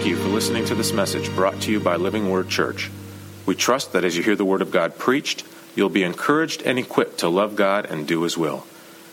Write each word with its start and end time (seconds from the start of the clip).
thank 0.00 0.08
you 0.08 0.16
for 0.16 0.30
listening 0.30 0.64
to 0.64 0.74
this 0.74 0.94
message 0.94 1.28
brought 1.36 1.60
to 1.60 1.70
you 1.70 1.78
by 1.78 1.96
Living 1.96 2.30
Word 2.30 2.48
Church. 2.48 2.90
We 3.44 3.54
trust 3.54 3.92
that 3.92 4.02
as 4.02 4.16
you 4.16 4.22
hear 4.22 4.34
the 4.34 4.46
Word 4.46 4.62
of 4.62 4.70
God 4.70 4.96
preached, 4.96 5.44
you'll 5.76 5.90
be 5.90 6.04
encouraged 6.04 6.62
and 6.62 6.78
equipped 6.78 7.18
to 7.18 7.28
love 7.28 7.54
God 7.54 7.84
and 7.84 8.08
do 8.08 8.22
His 8.22 8.38
will. 8.38 8.66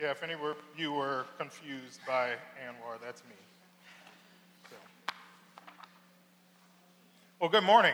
Yeah, 0.00 0.12
if 0.12 0.22
any 0.22 0.32
of 0.32 0.40
you 0.78 0.94
were 0.94 1.26
confused 1.36 2.00
by 2.06 2.30
Anwar, 2.66 2.98
that's 3.04 3.22
me. 3.24 3.36
So. 4.70 4.76
Well, 7.38 7.50
good 7.50 7.64
morning. 7.64 7.92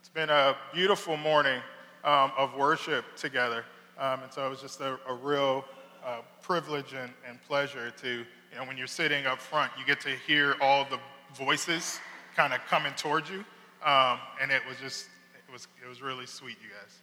It's 0.00 0.10
been 0.10 0.28
a 0.28 0.54
beautiful 0.74 1.16
morning 1.16 1.62
um, 2.04 2.32
of 2.36 2.54
worship 2.58 3.06
together. 3.16 3.64
Um, 3.98 4.22
and 4.22 4.30
so 4.30 4.46
it 4.46 4.50
was 4.50 4.60
just 4.60 4.82
a, 4.82 4.98
a 5.08 5.14
real 5.14 5.64
uh, 6.04 6.20
privilege 6.42 6.92
and, 6.92 7.10
and 7.26 7.40
pleasure 7.48 7.90
to, 8.02 8.08
you 8.08 8.24
know, 8.54 8.64
when 8.66 8.76
you're 8.76 8.86
sitting 8.86 9.24
up 9.24 9.40
front, 9.40 9.72
you 9.78 9.86
get 9.86 9.98
to 10.02 10.10
hear 10.26 10.56
all 10.60 10.86
the 10.90 10.98
voices 11.34 12.00
kind 12.36 12.52
of 12.52 12.60
coming 12.68 12.92
towards 12.96 13.30
you. 13.30 13.44
Um, 13.84 14.18
and 14.40 14.50
it 14.50 14.62
was 14.68 14.76
just, 14.78 15.06
it 15.48 15.52
was, 15.52 15.66
it 15.82 15.88
was 15.88 16.02
really 16.02 16.26
sweet, 16.26 16.56
you 16.62 16.68
guys. 16.68 16.98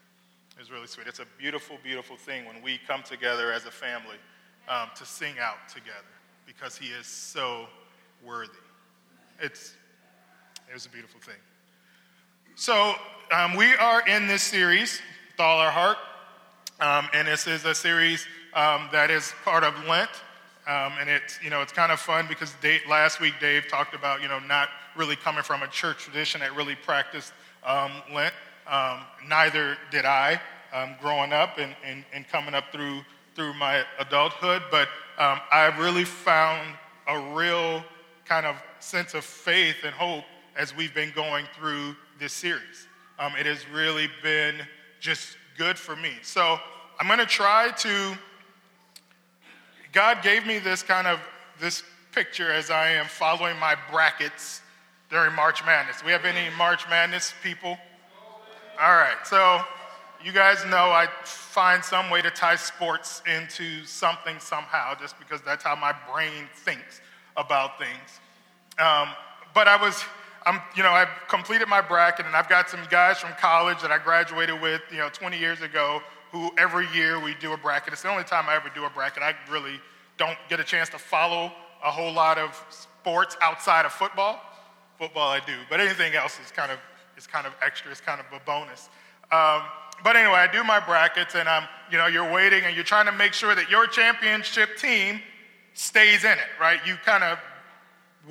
It 0.55 0.59
was 0.59 0.71
really 0.71 0.87
sweet. 0.87 1.07
It's 1.07 1.19
a 1.19 1.25
beautiful, 1.39 1.77
beautiful 1.83 2.15
thing 2.15 2.45
when 2.45 2.61
we 2.61 2.79
come 2.87 3.01
together 3.01 3.51
as 3.51 3.65
a 3.65 3.71
family 3.71 4.17
um, 4.69 4.89
to 4.95 5.05
sing 5.05 5.35
out 5.41 5.67
together 5.67 6.13
because 6.45 6.77
he 6.77 6.87
is 6.87 7.07
so 7.07 7.65
worthy. 8.23 8.51
It's, 9.41 9.73
it 10.69 10.73
was 10.73 10.85
a 10.85 10.89
beautiful 10.89 11.19
thing. 11.19 11.35
So, 12.55 12.93
um, 13.35 13.55
we 13.55 13.73
are 13.75 14.07
in 14.07 14.27
this 14.27 14.43
series, 14.43 15.01
with 15.31 15.39
all 15.39 15.57
our 15.57 15.71
heart, 15.71 15.97
um, 16.79 17.09
and 17.13 17.27
this 17.27 17.47
is 17.47 17.65
a 17.65 17.73
series 17.73 18.27
um, 18.53 18.89
that 18.91 19.09
is 19.09 19.33
part 19.43 19.63
of 19.63 19.73
Lent. 19.87 20.09
Um, 20.67 20.93
and 20.99 21.09
it's, 21.09 21.39
you 21.43 21.49
know, 21.49 21.61
it's 21.61 21.73
kind 21.73 21.91
of 21.91 21.99
fun 21.99 22.25
because 22.29 22.53
Dave, 22.61 22.81
last 22.87 23.19
week 23.19 23.33
Dave 23.41 23.67
talked 23.67 23.95
about, 23.95 24.21
you 24.21 24.27
know, 24.27 24.39
not 24.39 24.69
really 24.95 25.15
coming 25.15 25.43
from 25.43 25.63
a 25.63 25.67
church 25.67 25.99
tradition 25.99 26.41
that 26.41 26.55
really 26.55 26.75
practiced 26.75 27.33
um, 27.65 27.91
Lent. 28.13 28.33
Um, 28.67 29.01
neither 29.27 29.77
did 29.91 30.05
I 30.05 30.39
um, 30.73 30.95
growing 31.01 31.33
up 31.33 31.57
and, 31.57 31.75
and, 31.85 32.03
and, 32.13 32.27
coming 32.27 32.53
up 32.53 32.71
through, 32.71 33.01
through 33.35 33.53
my 33.55 33.83
adulthood. 33.99 34.63
But 34.71 34.87
um, 35.17 35.39
I 35.51 35.73
really 35.77 36.05
found 36.05 36.75
a 37.07 37.19
real 37.35 37.83
kind 38.25 38.45
of 38.45 38.55
sense 38.79 39.13
of 39.13 39.23
faith 39.25 39.75
and 39.83 39.93
hope 39.93 40.23
as 40.55 40.75
we've 40.75 40.93
been 40.93 41.11
going 41.13 41.45
through 41.57 41.95
this 42.19 42.33
series. 42.33 42.87
Um, 43.19 43.33
it 43.39 43.45
has 43.45 43.67
really 43.69 44.07
been 44.21 44.55
just 44.99 45.37
good 45.57 45.77
for 45.77 45.95
me. 45.95 46.11
So 46.21 46.57
I'm 46.99 47.07
going 47.07 47.19
to 47.19 47.25
try 47.25 47.71
to 47.71 48.17
God 49.91 50.23
gave 50.23 50.47
me 50.47 50.57
this 50.57 50.81
kind 50.81 51.05
of 51.05 51.19
this 51.59 51.83
picture 52.13 52.51
as 52.51 52.71
I 52.71 52.89
am 52.89 53.05
following 53.05 53.57
my 53.59 53.75
brackets 53.91 54.61
during 55.13 55.33
March 55.35 55.63
Madness. 55.63 56.03
We 56.03 56.11
have 56.11 56.25
any 56.25 56.49
March 56.57 56.89
Madness 56.89 57.35
people? 57.43 57.77
All 58.81 58.95
right, 58.95 59.17
so 59.23 59.61
you 60.25 60.31
guys 60.31 60.65
know 60.65 60.89
I 60.89 61.07
find 61.23 61.85
some 61.85 62.09
way 62.09 62.23
to 62.23 62.31
tie 62.31 62.55
sports 62.55 63.21
into 63.27 63.85
something 63.85 64.39
somehow, 64.39 64.95
just 64.99 65.19
because 65.19 65.39
that's 65.41 65.63
how 65.63 65.75
my 65.75 65.93
brain 66.11 66.49
thinks 66.55 66.99
about 67.37 67.77
things. 67.77 68.19
Um, 68.79 69.09
but 69.53 69.67
I 69.67 69.79
was, 69.79 70.03
I'm, 70.47 70.59
you 70.75 70.81
know, 70.81 70.89
I've 70.89 71.09
completed 71.29 71.67
my 71.67 71.81
bracket, 71.81 72.25
and 72.25 72.35
I've 72.35 72.49
got 72.49 72.67
some 72.67 72.81
guys 72.89 73.19
from 73.19 73.33
college 73.33 73.83
that 73.83 73.91
I 73.91 73.99
graduated 73.99 74.59
with, 74.59 74.81
you 74.91 74.97
know, 74.97 75.09
20 75.09 75.37
years 75.37 75.61
ago 75.61 76.01
who 76.31 76.49
every 76.57 76.87
year 76.91 77.19
we 77.23 77.35
do 77.35 77.53
a 77.53 77.57
bracket. 77.57 77.93
It's 77.93 78.01
the 78.01 78.09
only 78.09 78.23
time 78.23 78.45
I 78.49 78.55
ever 78.55 78.71
do 78.73 78.85
a 78.85 78.89
bracket. 78.89 79.21
I 79.21 79.35
really 79.51 79.79
don't 80.17 80.37
get 80.49 80.59
a 80.59 80.63
chance 80.63 80.89
to 80.89 80.97
follow 80.97 81.51
a 81.85 81.91
whole 81.91 82.11
lot 82.11 82.39
of 82.39 82.59
sports 82.71 83.37
outside 83.41 83.85
of 83.85 83.91
football. 83.91 84.41
Football 84.97 85.29
I 85.29 85.39
do, 85.39 85.55
but 85.69 85.79
anything 85.79 86.13
else 86.13 86.39
is 86.43 86.51
kind 86.51 86.71
of 86.71 86.79
is 87.17 87.27
kind 87.27 87.45
of 87.45 87.53
extra. 87.61 87.91
It's 87.91 88.01
kind 88.01 88.19
of 88.19 88.25
a 88.33 88.43
bonus. 88.45 88.89
Um, 89.31 89.63
but 90.03 90.15
anyway, 90.15 90.35
I 90.35 90.51
do 90.51 90.63
my 90.63 90.79
brackets, 90.79 91.35
and 91.35 91.47
I'm 91.47 91.67
you 91.91 91.97
know 91.97 92.07
you're 92.07 92.31
waiting 92.31 92.63
and 92.63 92.75
you're 92.75 92.83
trying 92.83 93.05
to 93.05 93.11
make 93.11 93.33
sure 93.33 93.55
that 93.55 93.69
your 93.69 93.87
championship 93.87 94.77
team 94.77 95.21
stays 95.73 96.23
in 96.23 96.31
it, 96.31 96.49
right? 96.59 96.79
You 96.85 96.95
kind 97.05 97.23
of 97.23 97.39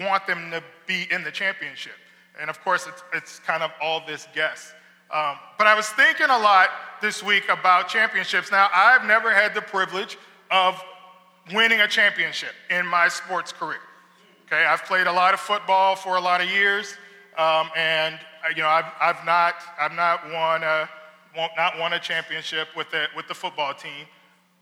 want 0.01 0.27
them 0.27 0.51
to 0.51 0.63
be 0.87 1.07
in 1.11 1.25
the 1.25 1.31
championship, 1.31 1.95
and 2.41 2.49
of 2.49 2.63
course 2.63 2.87
it's 2.87 3.03
it's 3.13 3.39
kind 3.41 3.63
of 3.63 3.71
all 3.81 4.05
this 4.07 4.29
guess. 4.35 4.73
Um, 5.13 5.37
but 5.59 5.67
I 5.67 5.75
was 5.75 5.89
thinking 5.89 6.31
a 6.31 6.39
lot 6.39 6.71
this 7.03 7.23
week 7.23 7.45
about 7.51 7.89
championships. 7.89 8.51
Now, 8.51 8.69
I've 8.75 9.05
never 9.05 9.31
had 9.31 9.55
the 9.55 9.61
privilege 9.61 10.17
of 10.51 10.83
winning 11.53 11.81
a 11.83 11.89
championship 11.89 12.53
in 12.71 12.87
my 12.87 13.09
sports 13.09 13.53
career. 13.53 13.81
Okay, 14.53 14.67
I've 14.67 14.85
played 14.85 15.07
a 15.07 15.13
lot 15.13 15.33
of 15.33 15.41
football 15.41 15.97
for 15.97 16.17
a 16.17 16.21
lot 16.21 16.43
of 16.43 16.51
years, 16.51 16.99
um, 17.39 17.71
and 17.75 18.17
uh, 18.17 18.51
you 18.55 18.61
know 18.61 18.69
I've, 18.69 18.85
I've 19.01 19.25
not 19.25 19.55
I've 19.81 19.93
not 19.93 20.31
won 20.31 20.63
a 20.63 20.87
not 21.57 21.79
won 21.79 21.95
a 21.95 21.99
championship 21.99 22.69
with 22.77 22.91
the 22.91 23.07
with 23.17 23.27
the 23.29 23.35
football 23.35 23.73
team. 23.73 24.05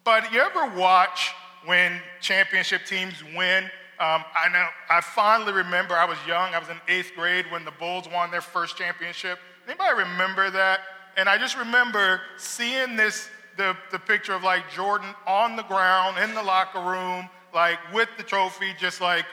But 0.04 0.32
you 0.32 0.42
ever 0.42 0.78
watch 0.78 1.32
when 1.64 2.00
championship 2.20 2.86
teams 2.86 3.14
win? 3.36 3.64
Um, 3.98 4.22
I 4.32 4.48
know 4.52 4.64
I 4.88 5.00
fondly 5.00 5.52
remember 5.52 5.96
I 5.96 6.04
was 6.04 6.18
young. 6.24 6.54
I 6.54 6.60
was 6.60 6.68
in 6.68 6.80
eighth 6.86 7.10
grade 7.16 7.46
when 7.50 7.64
the 7.64 7.72
Bulls 7.72 8.08
won 8.12 8.30
their 8.30 8.40
first 8.40 8.76
championship. 8.76 9.40
Anybody 9.66 10.04
remember 10.04 10.50
that? 10.50 10.82
And 11.16 11.28
I 11.28 11.36
just 11.36 11.58
remember 11.58 12.20
seeing 12.36 12.94
this, 12.94 13.28
the, 13.56 13.76
the 13.90 13.98
picture 13.98 14.34
of 14.34 14.44
like 14.44 14.70
Jordan 14.70 15.12
on 15.26 15.56
the 15.56 15.64
ground 15.64 16.16
in 16.18 16.32
the 16.36 16.42
locker 16.44 16.80
room, 16.80 17.28
like 17.52 17.80
with 17.92 18.08
the 18.18 18.22
trophy, 18.22 18.72
just 18.78 19.00
like 19.00 19.26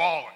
balling, 0.00 0.32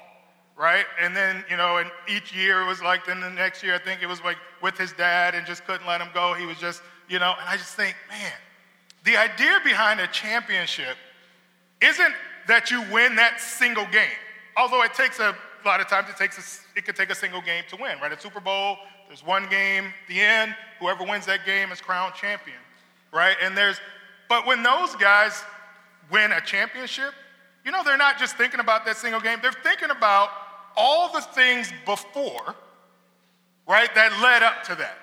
right? 0.59 0.85
And 1.01 1.17
then, 1.17 1.43
you 1.49 1.57
know, 1.57 1.79
and 1.79 1.91
each 2.07 2.35
year 2.35 2.61
it 2.61 2.67
was 2.67 2.83
like, 2.83 3.07
then 3.07 3.19
the 3.19 3.31
next 3.31 3.63
year 3.63 3.75
I 3.75 3.79
think 3.79 4.03
it 4.03 4.07
was 4.07 4.23
like 4.23 4.37
with 4.61 4.77
his 4.77 4.93
dad 4.93 5.35
and 5.35 5.47
just 5.47 5.65
couldn't 5.65 5.87
let 5.87 6.03
him 6.03 6.09
go. 6.13 6.35
He 6.35 6.45
was 6.45 6.59
just, 6.59 6.83
you 7.09 7.19
know, 7.19 7.33
and 7.41 7.49
I 7.49 7.57
just 7.57 7.75
think, 7.75 7.97
man, 8.11 8.33
the 9.05 9.17
idea 9.17 9.61
behind 9.65 10.01
a 10.01 10.07
championship 10.09 10.99
isn't 11.81 12.15
that 12.47 12.71
you 12.71 12.83
win 12.93 13.17
that 13.17 13.41
single 13.41 13.87
game. 13.87 14.21
Although 14.59 14.83
it 14.83 14.93
takes 14.93 15.19
a, 15.19 15.31
a 15.31 15.65
lot 15.65 15.81
of 15.81 15.89
times 15.89 16.11
it 16.11 16.19
takes 16.19 16.37
a, 16.37 16.79
it 16.79 16.85
could 16.85 16.95
take 16.95 17.09
a 17.09 17.15
single 17.15 17.41
game 17.41 17.65
to 17.71 17.77
win, 17.77 17.99
right? 18.03 18.13
A 18.13 18.21
Super 18.21 18.41
Bowl, 18.41 18.77
there's 19.09 19.25
one 19.25 19.49
game, 19.49 19.95
the 20.09 20.21
end, 20.21 20.55
whoever 20.79 21.05
wins 21.05 21.25
that 21.25 21.47
game 21.47 21.73
is 21.73 21.81
crowned 21.81 22.15
champion, 22.15 22.59
right? 23.15 23.37
And 23.43 23.57
there's, 23.57 23.81
but 24.29 24.47
when 24.47 24.63
those 24.63 24.95
guys 24.97 25.43
win 26.11 26.33
a 26.33 26.41
championship, 26.43 27.15
you 27.65 27.71
know, 27.71 27.83
they're 27.83 27.97
not 27.97 28.19
just 28.19 28.37
thinking 28.37 28.61
about 28.61 28.85
that 28.87 28.97
single 28.97 29.21
game, 29.21 29.39
they're 29.43 29.53
thinking 29.53 29.91
about 29.91 30.31
all 30.77 31.13
the 31.13 31.21
things 31.21 31.73
before, 31.87 32.55
right, 33.67 33.95
that 33.95 34.21
led 34.23 34.43
up 34.43 34.65
to 34.65 34.75
that. 34.75 34.99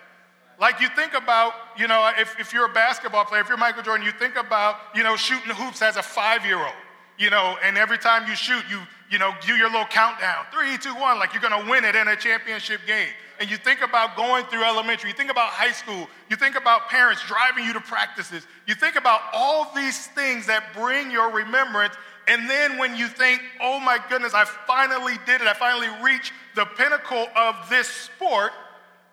Like 0.59 0.79
you 0.79 0.89
think 0.89 1.15
about, 1.15 1.53
you 1.75 1.87
know, 1.87 2.11
if, 2.19 2.39
if 2.39 2.53
you're 2.53 2.65
a 2.65 2.73
basketball 2.73 3.25
player, 3.25 3.41
if 3.41 3.49
you're 3.49 3.57
Michael 3.57 3.81
Jordan, 3.81 4.05
you 4.05 4.11
think 4.11 4.35
about, 4.35 4.75
you 4.93 5.01
know, 5.01 5.15
shooting 5.15 5.55
hoops 5.55 5.81
as 5.81 5.97
a 5.97 6.03
five 6.03 6.45
year 6.45 6.59
old, 6.59 6.75
you 7.17 7.31
know, 7.31 7.57
and 7.63 7.77
every 7.77 7.97
time 7.97 8.27
you 8.27 8.35
shoot, 8.35 8.63
you, 8.69 8.79
you 9.09 9.17
know, 9.17 9.33
do 9.45 9.55
your 9.55 9.69
little 9.69 9.87
countdown 9.87 10.45
three, 10.53 10.77
two, 10.77 10.93
one, 10.95 11.17
like 11.17 11.33
you're 11.33 11.41
gonna 11.41 11.67
win 11.67 11.83
it 11.83 11.95
in 11.95 12.07
a 12.07 12.15
championship 12.15 12.81
game 12.85 13.09
and 13.41 13.49
you 13.49 13.57
think 13.57 13.81
about 13.81 14.15
going 14.15 14.45
through 14.45 14.63
elementary, 14.63 15.09
you 15.09 15.15
think 15.15 15.31
about 15.31 15.49
high 15.49 15.71
school, 15.71 16.07
you 16.29 16.35
think 16.35 16.55
about 16.55 16.89
parents 16.89 17.25
driving 17.25 17.65
you 17.65 17.73
to 17.73 17.81
practices, 17.81 18.45
you 18.67 18.75
think 18.75 18.95
about 18.95 19.19
all 19.33 19.73
these 19.75 20.05
things 20.07 20.45
that 20.45 20.71
bring 20.75 21.09
your 21.09 21.31
remembrance. 21.31 21.95
And 22.31 22.49
then 22.49 22.77
when 22.77 22.95
you 22.95 23.09
think, 23.09 23.41
oh 23.59 23.77
my 23.81 23.99
goodness, 24.07 24.33
I 24.33 24.45
finally 24.45 25.15
did 25.25 25.41
it, 25.41 25.47
I 25.47 25.53
finally 25.53 25.89
reached 26.01 26.31
the 26.55 26.63
pinnacle 26.63 27.27
of 27.35 27.69
this 27.69 27.89
sport, 27.89 28.53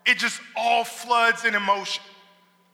it 0.07 0.19
just 0.19 0.41
all 0.57 0.85
floods 0.85 1.45
in 1.45 1.57
emotion. 1.57 2.05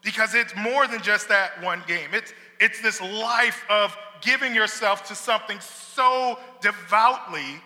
Because 0.03 0.35
it's 0.35 0.55
more 0.55 0.85
than 0.85 1.01
just 1.01 1.29
that 1.29 1.63
one 1.63 1.81
game. 1.87 2.09
It's, 2.13 2.31
it's 2.59 2.79
this 2.79 3.01
life 3.01 3.65
of 3.71 3.97
giving 4.21 4.53
yourself 4.53 5.07
to 5.07 5.15
something 5.15 5.59
so 5.59 6.37
devoutly 6.61 7.59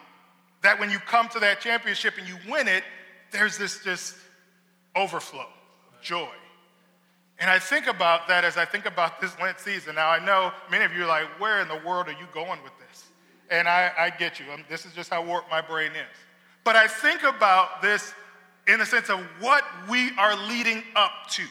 that 0.62 0.80
when 0.80 0.90
you 0.90 1.00
come 1.00 1.28
to 1.30 1.40
that 1.42 1.60
championship 1.60 2.14
and 2.18 2.26
you 2.30 2.38
win 2.50 2.70
it, 2.70 2.86
there's 3.32 3.58
this 3.58 3.84
just 3.84 4.16
overflow 4.96 5.42
of 5.42 6.02
joy. 6.02 6.30
And 7.40 7.50
I 7.50 7.58
think 7.58 7.88
about 7.88 8.28
that 8.28 8.44
as 8.44 8.58
I 8.58 8.66
think 8.66 8.86
about 8.86 9.22
this 9.22 9.32
Lent 9.42 9.60
season. 9.60 9.96
Now, 9.96 10.10
I 10.10 10.24
know 10.24 10.52
many 10.70 10.84
of 10.84 10.94
you 10.94 11.04
are 11.04 11.08
like, 11.08 11.28
where 11.40 11.62
in 11.62 11.68
the 11.70 11.80
world 11.86 12.08
are 12.08 12.14
you 12.14 12.28
going 12.34 12.62
with 12.64 12.74
this? 12.80 13.06
And 13.50 13.68
I, 13.68 13.92
I 13.98 14.10
get 14.10 14.40
you. 14.40 14.46
I'm, 14.52 14.66
this 14.70 14.86
is 14.86 14.94
just 14.94 15.10
how 15.10 15.24
warped 15.24 15.50
my 15.50 15.62
brain 15.62 15.92
is. 15.92 16.18
But 16.66 16.76
I 16.76 16.88
think 16.88 17.24
about 17.24 17.82
this 17.82 18.14
in 18.68 18.80
the 18.80 18.86
sense 18.86 19.10
of 19.10 19.20
what 19.40 19.64
we 19.90 20.12
are 20.18 20.36
leading 20.48 20.84
up 20.96 21.12
to. 21.32 21.44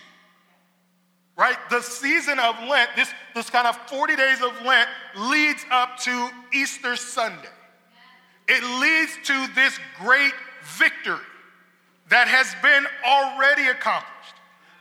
Right? 1.37 1.56
The 1.70 1.81
season 1.81 2.38
of 2.38 2.56
Lent, 2.69 2.90
this, 2.94 3.11
this 3.35 3.49
kind 3.49 3.67
of 3.67 3.76
40 3.88 4.17
days 4.17 4.43
of 4.43 4.52
Lent, 4.64 4.88
leads 5.17 5.64
up 5.70 5.96
to 6.00 6.31
Easter 6.52 6.96
Sunday. 6.96 7.49
It 8.46 8.62
leads 8.81 9.12
to 9.29 9.55
this 9.55 9.79
great 9.99 10.32
victory 10.62 11.25
that 12.11 12.29
has 12.29 12.55
been 12.62 12.87
already 13.06 13.69
accomplished. 13.69 14.18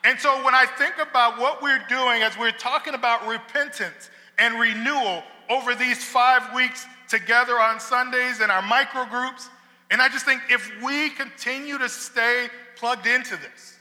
And 0.08 0.18
so 0.18 0.42
when 0.42 0.56
I 0.56 0.66
think 0.66 0.94
about 1.00 1.38
what 1.38 1.62
we're 1.62 1.84
doing 1.90 2.22
as 2.22 2.38
we're 2.38 2.52
talking 2.52 2.94
about 2.94 3.28
repentance 3.28 4.10
and 4.40 4.58
renewal 4.58 5.22
over 5.50 5.76
these 5.76 6.02
five 6.02 6.56
weeks 6.56 6.86
together 7.10 7.60
on 7.60 7.82
Sundays 7.82 8.40
in 8.40 8.50
our 8.50 8.62
micro 8.62 9.04
groups, 9.04 9.50
and 9.92 10.02
I 10.02 10.08
just 10.08 10.24
think 10.24 10.42
if 10.50 10.72
we 10.82 11.10
continue 11.10 11.78
to 11.78 11.90
stay 11.90 12.48
plugged 12.78 13.06
into 13.06 13.36
this, 13.36 13.80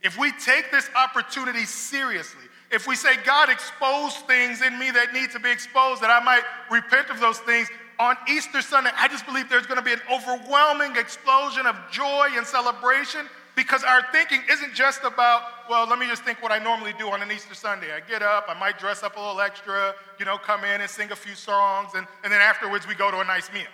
if 0.00 0.18
we 0.18 0.32
take 0.42 0.70
this 0.70 0.88
opportunity 0.96 1.66
seriously, 1.66 2.44
if 2.72 2.88
we 2.88 2.96
say, 2.96 3.10
God, 3.26 3.50
expose 3.50 4.14
things 4.20 4.62
in 4.62 4.78
me 4.78 4.90
that 4.92 5.12
need 5.12 5.30
to 5.32 5.38
be 5.38 5.50
exposed, 5.50 6.00
that 6.00 6.10
I 6.10 6.24
might 6.24 6.42
repent 6.70 7.10
of 7.10 7.20
those 7.20 7.40
things, 7.40 7.68
on 7.98 8.16
Easter 8.30 8.62
Sunday, 8.62 8.90
I 8.96 9.08
just 9.08 9.26
believe 9.26 9.50
there's 9.50 9.66
going 9.66 9.78
to 9.78 9.84
be 9.84 9.92
an 9.92 10.00
overwhelming 10.10 10.96
explosion 10.96 11.66
of 11.66 11.76
joy 11.90 12.28
and 12.32 12.46
celebration 12.46 13.28
because 13.56 13.82
our 13.82 14.02
thinking 14.12 14.42
isn't 14.50 14.74
just 14.74 15.02
about, 15.02 15.42
well, 15.68 15.88
let 15.88 15.98
me 15.98 16.06
just 16.06 16.22
think 16.22 16.42
what 16.42 16.52
I 16.52 16.58
normally 16.58 16.92
do 16.98 17.08
on 17.08 17.22
an 17.22 17.32
Easter 17.32 17.54
Sunday. 17.54 17.86
I 17.90 18.00
get 18.06 18.22
up, 18.22 18.44
I 18.48 18.58
might 18.60 18.78
dress 18.78 19.02
up 19.02 19.16
a 19.16 19.20
little 19.20 19.40
extra, 19.40 19.94
you 20.20 20.26
know, 20.26 20.36
come 20.36 20.62
in 20.64 20.82
and 20.82 20.90
sing 20.90 21.10
a 21.10 21.16
few 21.16 21.34
songs, 21.34 21.92
and, 21.96 22.06
and 22.22 22.30
then 22.30 22.42
afterwards 22.42 22.86
we 22.86 22.94
go 22.94 23.10
to 23.10 23.20
a 23.20 23.24
nice 23.24 23.50
meal. 23.52 23.64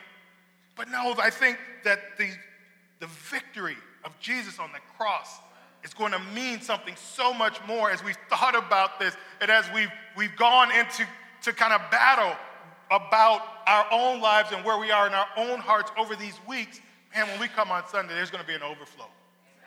But 0.77 0.89
no, 0.89 1.15
I 1.19 1.31
think 1.31 1.59
that 1.83 2.17
the, 2.17 2.31
the 3.01 3.09
victory 3.09 3.77
of 4.05 4.19
Jesus 4.21 4.61
on 4.61 4.71
the 4.73 4.79
cross 4.97 5.41
is 5.83 5.93
going 5.93 6.13
to 6.13 6.21
mean 6.33 6.61
something 6.61 6.95
so 6.97 7.35
much 7.35 7.59
more 7.67 7.91
as 7.91 8.05
we've 8.05 8.17
thought 8.31 8.57
about 8.57 9.01
this 9.01 9.17
and 9.41 9.51
as 9.51 9.65
we've, 9.75 9.91
we've 10.17 10.37
gone 10.37 10.71
into 10.71 11.05
to 11.43 11.53
kind 11.53 11.73
of 11.73 11.81
battle 11.91 12.33
about 12.93 13.43
our 13.67 13.87
own 13.91 14.21
lives 14.21 14.53
and 14.53 14.65
where 14.65 14.79
we 14.79 14.93
are 14.93 15.09
in 15.09 15.13
our 15.13 15.27
own 15.37 15.59
hearts 15.59 15.91
over 15.99 16.15
these 16.15 16.39
weeks. 16.47 16.81
Man, 17.17 17.27
when 17.27 17.41
we 17.41 17.49
come 17.49 17.73
on 17.73 17.83
Sunday, 17.89 18.15
there's 18.15 18.31
going 18.31 18.43
to 18.43 18.47
be 18.47 18.55
an 18.55 18.63
overflow. 18.63 19.07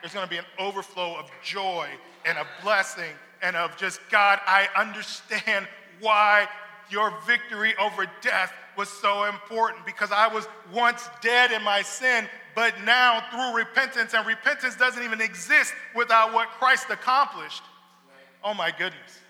There's 0.06 0.14
going 0.14 0.28
to 0.28 0.30
be 0.30 0.38
an 0.38 0.46
overflow 0.60 1.16
of 1.16 1.32
joy 1.44 1.90
and 2.28 2.38
a 2.38 2.46
blessing 2.62 3.10
and 3.42 3.56
of 3.56 3.76
just, 3.76 4.00
God, 4.12 4.40
I 4.46 4.68
understand 4.78 5.68
why 6.00 6.48
your 6.92 7.12
victory 7.26 7.74
over 7.82 8.06
death 8.22 8.54
was 8.78 8.88
so 8.88 9.24
important 9.24 9.84
because 9.84 10.12
I 10.12 10.28
was 10.28 10.48
once 10.72 11.10
dead 11.24 11.52
in 11.52 11.64
my 11.64 11.82
sin, 11.82 12.28
but 12.54 12.80
now 12.84 13.24
through 13.32 13.58
repentance, 13.58 14.14
and 14.14 14.28
repentance 14.28 14.76
doesn't 14.76 15.02
even 15.02 15.22
exist 15.22 15.74
without 15.96 16.36
what 16.36 16.50
Christ 16.50 16.86
accomplished. 16.92 17.64
Oh 18.44 18.54
my 18.54 18.70
goodness. 18.70 19.22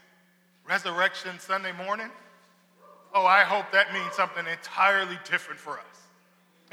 Resurrection 0.68 1.39
Sunday 1.39 1.72
morning? 1.72 2.10
Oh, 3.13 3.25
I 3.25 3.44
hope 3.44 3.72
that 3.72 3.94
means 3.94 4.12
something 4.12 4.45
entirely 4.45 5.18
different 5.24 5.57
for 5.57 5.80
us. 5.80 6.01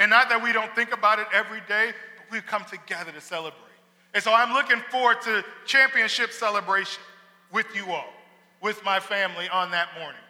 And 0.00 0.10
not 0.10 0.28
that 0.28 0.42
we 0.42 0.52
don't 0.52 0.74
think 0.74 0.92
about 0.92 1.20
it 1.20 1.28
every 1.32 1.60
day, 1.68 1.92
but 2.16 2.32
we 2.32 2.40
come 2.40 2.64
together 2.64 3.12
to 3.12 3.20
celebrate. 3.20 3.68
And 4.14 4.22
so 4.22 4.32
I'm 4.32 4.52
looking 4.52 4.80
forward 4.90 5.22
to 5.22 5.44
championship 5.64 6.32
celebration 6.32 7.02
with 7.52 7.66
you 7.74 7.90
all, 7.90 8.12
with 8.60 8.84
my 8.84 9.00
family 9.00 9.48
on 9.48 9.70
that 9.70 9.88
morning. 9.98 10.20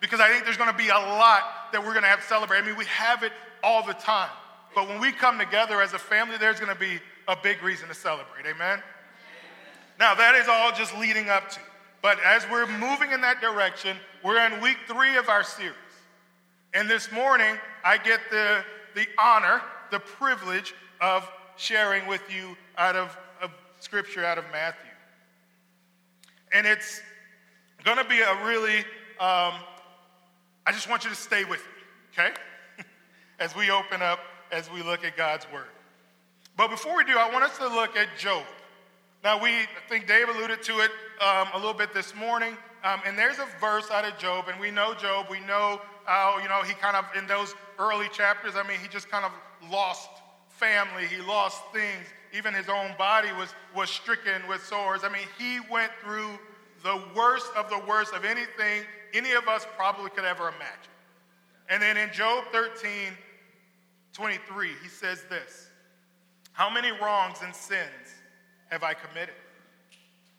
Because 0.00 0.20
I 0.20 0.28
think 0.28 0.44
there's 0.44 0.56
going 0.56 0.70
to 0.70 0.76
be 0.76 0.88
a 0.88 0.94
lot 0.94 1.72
that 1.72 1.80
we're 1.80 1.92
going 1.92 2.02
to 2.02 2.08
have 2.08 2.20
to 2.20 2.26
celebrate. 2.26 2.58
I 2.58 2.66
mean, 2.66 2.76
we 2.76 2.86
have 2.86 3.22
it 3.22 3.32
all 3.62 3.84
the 3.86 3.94
time. 3.94 4.30
But 4.74 4.88
when 4.88 5.00
we 5.00 5.12
come 5.12 5.38
together 5.38 5.80
as 5.80 5.92
a 5.92 5.98
family, 5.98 6.36
there's 6.38 6.60
going 6.60 6.72
to 6.72 6.78
be 6.78 7.00
a 7.28 7.36
big 7.36 7.62
reason 7.62 7.88
to 7.88 7.94
celebrate. 7.94 8.46
Amen? 8.46 8.82
Now, 9.98 10.14
that 10.14 10.34
is 10.34 10.48
all 10.48 10.72
just 10.72 10.96
leading 10.96 11.28
up 11.28 11.50
to. 11.50 11.60
But 12.02 12.18
as 12.24 12.46
we're 12.50 12.66
moving 12.66 13.12
in 13.12 13.20
that 13.20 13.40
direction, 13.40 13.96
we're 14.24 14.44
in 14.46 14.60
week 14.62 14.78
three 14.88 15.16
of 15.16 15.28
our 15.28 15.42
series. 15.42 15.74
And 16.72 16.88
this 16.88 17.12
morning, 17.12 17.58
I 17.84 17.98
get 17.98 18.20
the, 18.30 18.64
the 18.94 19.06
honor, 19.18 19.60
the 19.90 20.00
privilege 20.00 20.74
of 21.00 21.28
sharing 21.56 22.06
with 22.06 22.22
you 22.32 22.56
out 22.78 22.96
of 22.96 23.16
scripture 23.80 24.24
out 24.24 24.38
of 24.38 24.44
Matthew. 24.52 24.90
And 26.52 26.66
it's 26.66 27.00
going 27.84 27.98
to 27.98 28.04
be 28.04 28.20
a 28.20 28.44
really, 28.44 28.78
um, 29.18 29.54
I 30.66 30.72
just 30.72 30.88
want 30.88 31.04
you 31.04 31.10
to 31.10 31.16
stay 31.16 31.44
with 31.44 31.60
me, 31.60 31.82
okay? 32.12 32.34
as 33.38 33.54
we 33.56 33.70
open 33.70 34.02
up, 34.02 34.20
as 34.52 34.70
we 34.70 34.82
look 34.82 35.04
at 35.04 35.16
God's 35.16 35.46
word. 35.52 35.68
But 36.56 36.68
before 36.68 36.96
we 36.96 37.04
do, 37.04 37.16
I 37.16 37.30
want 37.30 37.44
us 37.44 37.56
to 37.58 37.68
look 37.68 37.96
at 37.96 38.08
Job. 38.18 38.44
Now, 39.22 39.42
we, 39.42 39.50
I 39.50 39.66
think 39.88 40.06
Dave 40.06 40.28
alluded 40.28 40.62
to 40.62 40.80
it 40.80 40.90
um, 41.20 41.48
a 41.54 41.56
little 41.56 41.74
bit 41.74 41.94
this 41.94 42.14
morning. 42.14 42.56
Um, 42.82 43.00
and 43.06 43.18
there's 43.18 43.38
a 43.38 43.46
verse 43.60 43.90
out 43.90 44.06
of 44.06 44.18
Job, 44.18 44.48
and 44.48 44.58
we 44.58 44.70
know 44.70 44.94
Job. 44.94 45.26
We 45.30 45.40
know 45.40 45.80
how, 46.06 46.38
you 46.42 46.48
know, 46.48 46.62
he 46.62 46.72
kind 46.74 46.96
of, 46.96 47.04
in 47.16 47.26
those 47.26 47.54
early 47.78 48.08
chapters, 48.08 48.54
I 48.56 48.66
mean, 48.66 48.78
he 48.80 48.88
just 48.88 49.10
kind 49.10 49.24
of 49.24 49.32
lost 49.70 50.08
family, 50.60 51.06
he 51.06 51.20
lost 51.22 51.62
things 51.72 52.06
even 52.32 52.54
his 52.54 52.68
own 52.68 52.92
body 52.96 53.28
was, 53.32 53.54
was 53.74 53.90
stricken 53.90 54.42
with 54.48 54.64
sores. 54.64 55.00
I 55.02 55.08
mean, 55.08 55.26
he 55.38 55.58
went 55.70 55.90
through 56.02 56.38
the 56.82 57.02
worst 57.14 57.50
of 57.56 57.68
the 57.68 57.80
worst 57.88 58.14
of 58.14 58.24
anything 58.24 58.84
any 59.12 59.32
of 59.32 59.48
us 59.48 59.66
probably 59.76 60.10
could 60.10 60.24
ever 60.24 60.48
imagine. 60.48 60.92
And 61.68 61.82
then 61.82 61.96
in 61.96 62.12
Job 62.12 62.44
13, 62.52 63.12
23, 64.12 64.68
he 64.82 64.88
says 64.88 65.24
this 65.28 65.68
How 66.52 66.70
many 66.70 66.90
wrongs 67.02 67.38
and 67.42 67.54
sins 67.54 68.14
have 68.70 68.82
I 68.82 68.94
committed? 68.94 69.34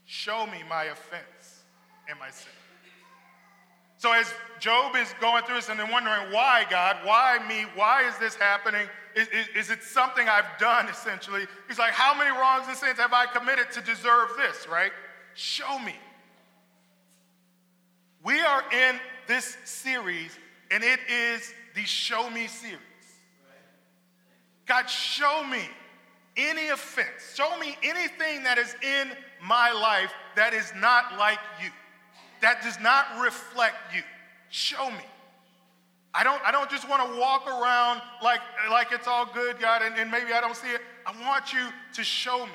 Show 0.06 0.46
me 0.48 0.60
my 0.70 0.86
offense 0.86 1.64
and 2.10 2.18
my 2.20 2.30
sin. 2.30 2.61
So 4.02 4.12
as 4.14 4.34
Job 4.60 4.96
is 4.96 5.14
going 5.22 5.44
through 5.44 5.58
this 5.58 5.70
and 5.70 5.80
then 5.80 5.92
wondering, 5.92 6.34
why, 6.34 6.66
God? 6.72 6.98
Why 7.04 7.38
me? 7.48 7.68
Why 7.76 8.08
is 8.10 8.18
this 8.18 8.34
happening? 8.34 8.88
Is, 9.16 9.28
is, 9.28 9.48
is, 9.56 9.70
it 9.70 9.84
something 9.84 10.28
I've 10.28 10.58
done, 10.60 10.90
essentially? 10.90 11.46
He's 11.68 11.78
like, 11.78 11.92
How 11.92 12.18
many 12.18 12.32
wrongs 12.32 12.66
and 12.68 12.76
sins 12.76 12.98
have 12.98 13.14
I 13.14 13.28
committed 13.28 13.70
to 13.74 13.82
deserve 13.82 14.30
this, 14.38 14.68
right? 14.68 14.92
Show 15.36 15.78
me. 15.78 15.94
We 18.24 18.40
are 18.40 18.64
in 18.72 19.00
this 19.28 19.56
series, 19.66 20.36
and 20.72 20.84
it 20.84 21.00
is 21.08 21.54
the 21.76 21.84
Show 21.84 22.28
Me 22.32 22.48
series. 22.48 22.80
God, 24.66 24.90
show 24.90 25.44
me 25.44 25.62
any 26.38 26.70
offense. 26.70 27.36
Show 27.36 27.56
me 27.60 27.78
anything 27.84 28.42
that 28.46 28.58
is 28.58 28.74
in 28.82 29.12
my 29.46 29.72
life 29.72 30.12
that 30.36 30.56
is 30.56 30.74
not 30.76 31.20
like 31.20 31.40
you, 31.62 31.70
that 32.42 32.62
does 32.64 32.80
not 32.80 33.06
reflect 33.22 33.76
you. 33.96 34.02
Show 34.50 34.90
me. 34.92 35.06
I 36.14 36.24
don't, 36.24 36.42
I 36.46 36.52
don't 36.52 36.70
just 36.70 36.90
want 36.90 37.10
to 37.10 37.20
walk 37.20 37.48
around 37.48 38.02
like, 38.22 38.42
like 38.70 38.92
it's 38.92 39.08
all 39.08 39.26
good, 39.26 39.60
God, 39.60 39.82
and, 39.82 39.96
and 39.96 40.12
maybe 40.12 40.34
I 40.34 40.42
don't 40.42 40.56
see 40.56 40.68
it. 40.68 40.82
I 41.06 41.14
want 41.26 41.54
you 41.54 41.68
to 41.94 42.04
show 42.04 42.46
me. 42.46 42.52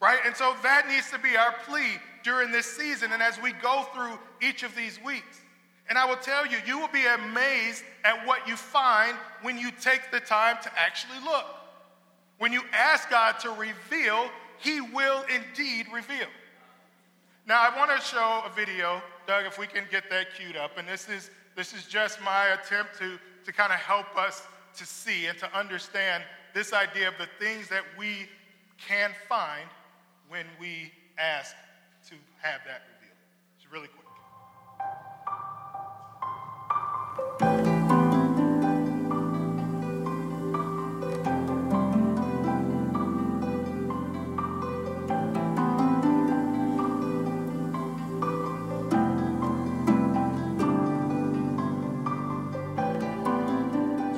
Right? 0.00 0.18
And 0.24 0.36
so 0.36 0.54
that 0.62 0.86
needs 0.88 1.10
to 1.10 1.18
be 1.18 1.36
our 1.36 1.52
plea 1.66 1.98
during 2.22 2.52
this 2.52 2.66
season 2.66 3.12
and 3.12 3.22
as 3.22 3.40
we 3.40 3.52
go 3.52 3.86
through 3.94 4.18
each 4.40 4.62
of 4.62 4.74
these 4.76 5.00
weeks. 5.04 5.40
And 5.88 5.98
I 5.98 6.06
will 6.06 6.16
tell 6.16 6.46
you, 6.46 6.58
you 6.66 6.78
will 6.78 6.88
be 6.88 7.04
amazed 7.04 7.84
at 8.04 8.26
what 8.26 8.46
you 8.48 8.56
find 8.56 9.16
when 9.42 9.58
you 9.58 9.70
take 9.80 10.10
the 10.10 10.20
time 10.20 10.56
to 10.62 10.70
actually 10.78 11.18
look. 11.24 11.44
When 12.38 12.52
you 12.52 12.62
ask 12.72 13.10
God 13.10 13.38
to 13.40 13.50
reveal, 13.50 14.30
He 14.58 14.80
will 14.80 15.24
indeed 15.34 15.86
reveal. 15.92 16.26
Now, 17.46 17.60
I 17.60 17.76
want 17.76 17.90
to 17.90 18.04
show 18.04 18.42
a 18.46 18.50
video, 18.54 19.02
Doug, 19.26 19.44
if 19.44 19.58
we 19.58 19.66
can 19.66 19.84
get 19.90 20.08
that 20.10 20.34
queued 20.34 20.56
up. 20.56 20.78
And 20.78 20.88
this 20.88 21.08
is 21.08 21.30
this 21.56 21.72
is 21.72 21.84
just 21.84 22.20
my 22.20 22.48
attempt 22.48 22.98
to, 22.98 23.18
to 23.44 23.52
kind 23.52 23.72
of 23.72 23.78
help 23.78 24.16
us 24.16 24.42
to 24.76 24.84
see 24.84 25.26
and 25.26 25.38
to 25.38 25.56
understand 25.56 26.24
this 26.52 26.72
idea 26.72 27.08
of 27.08 27.14
the 27.18 27.28
things 27.38 27.68
that 27.68 27.84
we 27.96 28.28
can 28.76 29.12
find 29.28 29.68
when 30.28 30.46
we 30.60 30.90
ask 31.16 31.54
to 32.08 32.14
have 32.42 32.60
that 32.66 32.82
revealed. 32.94 33.18
It's 33.56 33.72
really 33.72 33.88
quick. 33.88 34.03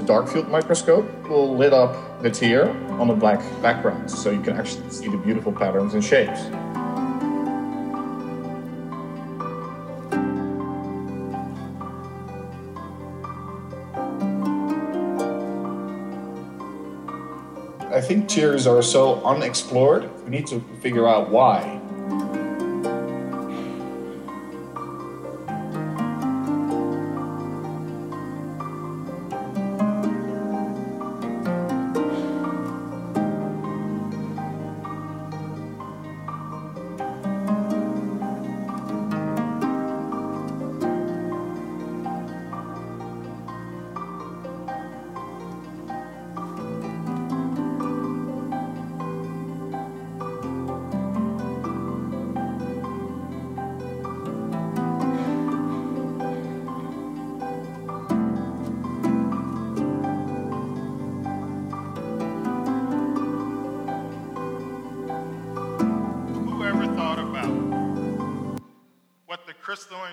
Dark 0.06 0.28
field 0.28 0.48
microscope 0.48 1.06
will 1.28 1.56
lit 1.56 1.72
up 1.72 2.22
the 2.22 2.30
tear 2.30 2.70
on 3.00 3.10
a 3.10 3.14
black 3.14 3.40
background 3.60 4.08
so 4.08 4.30
you 4.30 4.40
can 4.40 4.56
actually 4.56 4.88
see 4.88 5.08
the 5.08 5.16
beautiful 5.18 5.52
patterns 5.52 5.94
and 5.94 6.04
shapes. 6.04 6.42
I 17.92 18.00
think 18.00 18.28
tears 18.28 18.66
are 18.66 18.82
so 18.82 19.24
unexplored. 19.24 20.08
We 20.24 20.30
need 20.30 20.46
to 20.48 20.60
figure 20.82 21.08
out 21.08 21.30
why. 21.30 21.75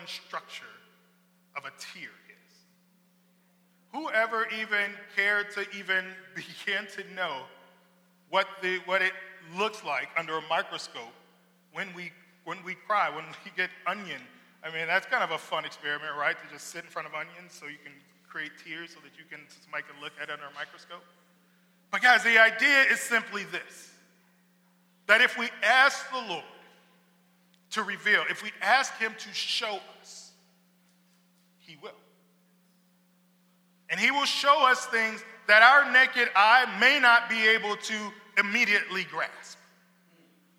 Structure 0.08 0.66
of 1.56 1.66
a 1.66 1.72
tear 1.80 2.10
is? 2.10 2.54
Whoever 3.92 4.48
even 4.60 4.92
cared 5.16 5.52
to 5.52 5.66
even 5.78 6.06
begin 6.36 6.88
to 6.96 7.14
know 7.14 7.44
what, 8.30 8.48
the, 8.62 8.80
what 8.86 9.02
it 9.02 9.14
looks 9.58 9.84
like 9.84 10.10
under 10.18 10.38
a 10.38 10.42
microscope 10.50 11.14
when 11.74 11.94
we, 11.94 12.12
when 12.46 12.64
we 12.64 12.76
cry, 12.76 13.10
when 13.10 13.26
we 13.46 13.52
get 13.56 13.70
onion? 13.86 14.22
I 14.64 14.74
mean, 14.74 14.88
that's 14.88 15.06
kind 15.06 15.24
of 15.24 15.32
a 15.32 15.38
fun 15.38 15.66
experiment, 15.66 16.12
right? 16.18 16.36
To 16.42 16.54
just 16.54 16.70
sit 16.70 16.86
in 16.86 16.90
front 16.90 17.08
of 17.08 17.14
onions 17.14 17.52
so 17.52 17.66
you 17.66 17.78
can 17.84 17.94
create 18.28 18.52
tears 18.66 18.92
so 18.92 19.00
that 19.04 19.12
you 19.18 19.26
can, 19.30 19.46
somebody 19.62 19.84
can 19.84 20.02
look 20.02 20.14
at 20.22 20.30
it 20.30 20.34
under 20.34 20.46
a 20.46 20.54
microscope. 20.56 21.04
But 21.92 22.02
guys, 22.02 22.24
the 22.24 22.40
idea 22.40 22.84
is 22.92 23.00
simply 23.00 23.44
this 23.44 23.92
that 25.06 25.22
if 25.22 25.38
we 25.38 25.50
ask 25.62 26.10
the 26.12 26.30
Lord 26.30 26.44
to 27.74 27.84
reveal, 27.84 28.24
if 28.30 28.44
we 28.44 28.52
ask 28.62 28.98
Him 28.98 29.14
to 29.18 29.34
show 29.34 29.80
us, 30.02 30.32
He 31.60 31.78
will. 31.82 31.92
And 33.90 34.00
He 34.00 34.12
will 34.12 34.26
show 34.26 34.68
us 34.68 34.86
things 34.88 35.24
that 35.48 35.62
our 35.62 35.92
naked 35.92 36.30
eye 36.36 36.66
may 36.80 37.00
not 37.00 37.30
be 37.30 37.48
able 37.48 37.76
to 37.76 37.94
immediately 38.38 39.04
grasp. 39.04 39.58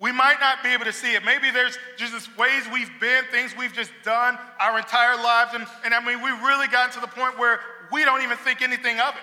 We 0.01 0.13
might 0.13 0.39
not 0.41 0.63
be 0.63 0.71
able 0.71 0.85
to 0.85 0.93
see 0.93 1.15
it. 1.15 1.25
Maybe 1.25 1.51
there's 1.51 1.79
just 1.97 2.37
ways 2.37 2.65
we've 2.73 2.91
been, 3.01 3.25
things 3.31 3.55
we've 3.57 3.73
just 3.73 3.93
done 4.05 4.37
our 4.61 4.77
entire 4.77 5.17
lives. 5.17 5.55
And, 5.55 5.67
and 5.85 5.95
I 5.95 6.05
mean, 6.05 6.21
we've 6.23 6.43
really 6.43 6.69
gotten 6.69 6.93
to 6.95 7.01
the 7.01 7.07
point 7.07 7.39
where 7.39 7.61
we 7.93 8.05
don't 8.05 8.23
even 8.23 8.37
think 8.39 8.61
anything 8.61 8.99
of 9.01 9.15
it. 9.15 9.23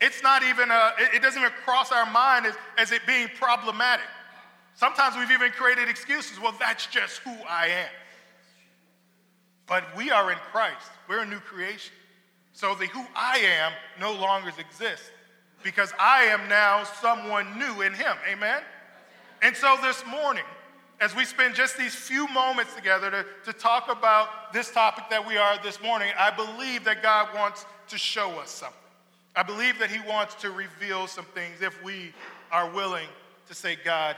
It's 0.00 0.22
not 0.22 0.44
even, 0.44 0.70
a, 0.70 0.92
it 0.98 1.16
it 1.16 1.22
doesn't 1.22 1.40
even 1.40 1.52
cross 1.64 1.90
our 1.90 2.10
mind 2.10 2.46
as, 2.46 2.54
as 2.78 2.92
it 2.92 3.02
being 3.06 3.28
problematic. 3.38 4.06
Sometimes 4.78 5.16
we've 5.16 5.32
even 5.32 5.50
created 5.50 5.88
excuses. 5.88 6.38
Well, 6.38 6.54
that's 6.56 6.86
just 6.86 7.18
who 7.18 7.34
I 7.48 7.66
am. 7.66 7.90
But 9.66 9.84
we 9.96 10.12
are 10.12 10.30
in 10.30 10.38
Christ, 10.52 10.86
we're 11.08 11.22
a 11.22 11.26
new 11.26 11.40
creation. 11.40 11.92
So 12.52 12.76
the 12.76 12.86
who 12.86 13.04
I 13.12 13.38
am 13.38 13.72
no 13.98 14.12
longer 14.12 14.52
exists 14.56 15.10
because 15.64 15.92
I 15.98 16.26
am 16.26 16.48
now 16.48 16.84
someone 16.84 17.58
new 17.58 17.82
in 17.82 17.92
Him. 17.92 18.14
Amen? 18.30 18.62
And 19.42 19.56
so 19.56 19.76
this 19.82 20.04
morning, 20.06 20.44
as 21.00 21.12
we 21.12 21.24
spend 21.24 21.56
just 21.56 21.76
these 21.76 21.96
few 21.96 22.28
moments 22.28 22.76
together 22.76 23.10
to, 23.10 23.26
to 23.46 23.52
talk 23.52 23.90
about 23.90 24.52
this 24.52 24.70
topic 24.70 25.06
that 25.10 25.26
we 25.26 25.36
are 25.36 25.60
this 25.60 25.82
morning, 25.82 26.12
I 26.16 26.30
believe 26.30 26.84
that 26.84 27.02
God 27.02 27.34
wants 27.34 27.66
to 27.88 27.98
show 27.98 28.30
us 28.38 28.50
something. 28.50 28.78
I 29.34 29.42
believe 29.42 29.80
that 29.80 29.90
He 29.90 29.98
wants 30.08 30.36
to 30.36 30.52
reveal 30.52 31.08
some 31.08 31.24
things 31.34 31.62
if 31.62 31.82
we 31.82 32.12
are 32.52 32.70
willing 32.70 33.08
to 33.48 33.54
say, 33.54 33.76
God, 33.84 34.14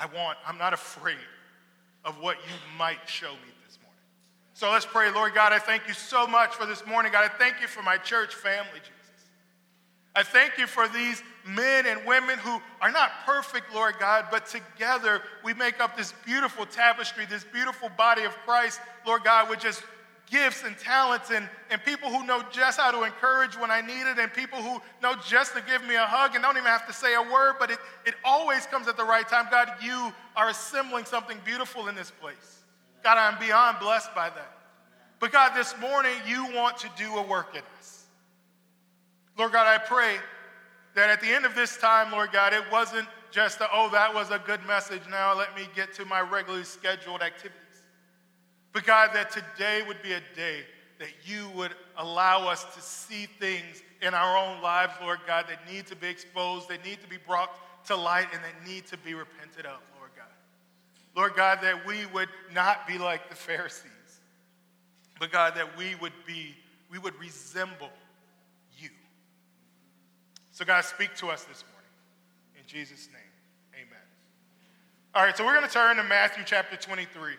I 0.00 0.06
want, 0.06 0.38
I'm 0.46 0.56
not 0.56 0.72
afraid 0.72 1.18
of 2.06 2.18
what 2.20 2.36
you 2.36 2.78
might 2.78 3.06
show 3.06 3.30
me 3.30 3.52
this 3.66 3.78
morning. 3.82 4.00
So 4.54 4.70
let's 4.70 4.86
pray. 4.86 5.12
Lord 5.12 5.34
God, 5.34 5.52
I 5.52 5.58
thank 5.58 5.86
you 5.86 5.92
so 5.92 6.26
much 6.26 6.54
for 6.54 6.64
this 6.64 6.86
morning. 6.86 7.12
God, 7.12 7.24
I 7.24 7.28
thank 7.28 7.60
you 7.60 7.66
for 7.66 7.82
my 7.82 7.98
church 7.98 8.34
family, 8.34 8.78
Jesus. 8.78 9.26
I 10.16 10.22
thank 10.22 10.56
you 10.56 10.66
for 10.66 10.88
these 10.88 11.22
men 11.46 11.86
and 11.86 12.04
women 12.06 12.38
who 12.38 12.60
are 12.80 12.90
not 12.90 13.10
perfect, 13.26 13.74
Lord 13.74 13.94
God, 14.00 14.26
but 14.30 14.46
together 14.46 15.20
we 15.44 15.52
make 15.52 15.80
up 15.80 15.96
this 15.96 16.14
beautiful 16.24 16.64
tapestry, 16.64 17.26
this 17.26 17.44
beautiful 17.44 17.90
body 17.90 18.24
of 18.24 18.32
Christ, 18.46 18.80
Lord 19.06 19.22
God, 19.22 19.50
with 19.50 19.60
just 19.60 19.82
gifts 20.30 20.62
and 20.64 20.78
talents 20.78 21.30
and, 21.30 21.48
and 21.70 21.82
people 21.84 22.08
who 22.08 22.24
know 22.24 22.42
just 22.52 22.78
how 22.78 22.90
to 22.92 23.02
encourage 23.02 23.56
when 23.58 23.70
I 23.70 23.80
need 23.80 24.08
it 24.08 24.18
and 24.18 24.32
people 24.32 24.62
who 24.62 24.80
know 25.02 25.14
just 25.26 25.54
to 25.54 25.62
give 25.62 25.84
me 25.86 25.96
a 25.96 26.04
hug 26.04 26.34
and 26.34 26.42
don't 26.42 26.56
even 26.56 26.68
have 26.68 26.86
to 26.86 26.92
say 26.92 27.14
a 27.14 27.22
word, 27.22 27.56
but 27.58 27.70
it, 27.70 27.78
it 28.06 28.14
always 28.24 28.64
comes 28.66 28.86
at 28.86 28.96
the 28.96 29.04
right 29.04 29.28
time. 29.28 29.46
God, 29.50 29.72
you 29.82 30.12
are 30.36 30.48
assembling 30.48 31.04
something 31.04 31.38
beautiful 31.44 31.88
in 31.88 31.94
this 31.94 32.10
place. 32.10 32.62
God, 33.02 33.18
I'm 33.18 33.38
beyond 33.40 33.78
blessed 33.80 34.14
by 34.14 34.30
that. 34.30 34.56
But 35.18 35.32
God, 35.32 35.54
this 35.54 35.74
morning 35.80 36.12
you 36.26 36.46
want 36.54 36.78
to 36.78 36.90
do 36.96 37.16
a 37.16 37.26
work 37.26 37.54
in 37.54 37.62
us. 37.78 38.04
Lord 39.36 39.52
God, 39.52 39.66
I 39.66 39.78
pray 39.78 40.16
that 40.94 41.10
at 41.10 41.20
the 41.20 41.28
end 41.28 41.44
of 41.44 41.54
this 41.54 41.76
time, 41.76 42.12
Lord 42.12 42.30
God, 42.32 42.52
it 42.52 42.64
wasn't 42.70 43.08
just 43.30 43.60
a, 43.60 43.68
oh, 43.72 43.88
that 43.90 44.14
was 44.14 44.30
a 44.30 44.38
good 44.38 44.64
message. 44.66 45.02
Now 45.10 45.36
let 45.36 45.54
me 45.56 45.68
get 45.74 45.92
to 45.94 46.04
my 46.04 46.20
regularly 46.20 46.64
scheduled 46.64 47.22
activities. 47.22 47.69
But 48.72 48.84
God, 48.84 49.10
that 49.14 49.30
today 49.30 49.82
would 49.86 50.02
be 50.02 50.12
a 50.12 50.22
day 50.36 50.64
that 51.00 51.08
you 51.24 51.48
would 51.56 51.72
allow 51.96 52.46
us 52.46 52.62
to 52.74 52.80
see 52.80 53.26
things 53.40 53.82
in 54.02 54.12
our 54.12 54.36
own 54.36 54.62
lives, 54.62 54.92
Lord 55.00 55.20
God, 55.26 55.46
that 55.48 55.72
need 55.72 55.86
to 55.86 55.96
be 55.96 56.06
exposed, 56.06 56.68
that 56.68 56.84
need 56.84 57.00
to 57.00 57.08
be 57.08 57.16
brought 57.26 57.50
to 57.86 57.96
light, 57.96 58.26
and 58.34 58.42
that 58.44 58.68
need 58.68 58.86
to 58.88 58.98
be 58.98 59.14
repented 59.14 59.64
of, 59.64 59.80
Lord 59.98 60.10
God. 60.14 60.26
Lord 61.16 61.34
God, 61.34 61.60
that 61.62 61.86
we 61.86 62.04
would 62.06 62.28
not 62.52 62.86
be 62.86 62.98
like 62.98 63.30
the 63.30 63.34
Pharisees, 63.34 63.90
but 65.18 65.32
God, 65.32 65.54
that 65.56 65.76
we 65.76 65.94
would 66.02 66.12
be, 66.26 66.54
we 66.90 66.98
would 66.98 67.18
resemble 67.18 67.90
you. 68.78 68.90
So, 70.52 70.66
God, 70.66 70.84
speak 70.84 71.14
to 71.16 71.28
us 71.28 71.44
this 71.44 71.64
morning. 71.72 71.90
In 72.58 72.66
Jesus' 72.66 73.08
name, 73.10 73.86
amen. 73.86 74.04
All 75.14 75.24
right, 75.24 75.34
so 75.34 75.46
we're 75.46 75.56
going 75.56 75.66
to 75.66 75.72
turn 75.72 75.96
to 75.96 76.04
Matthew 76.04 76.44
chapter 76.44 76.76
23. 76.76 77.34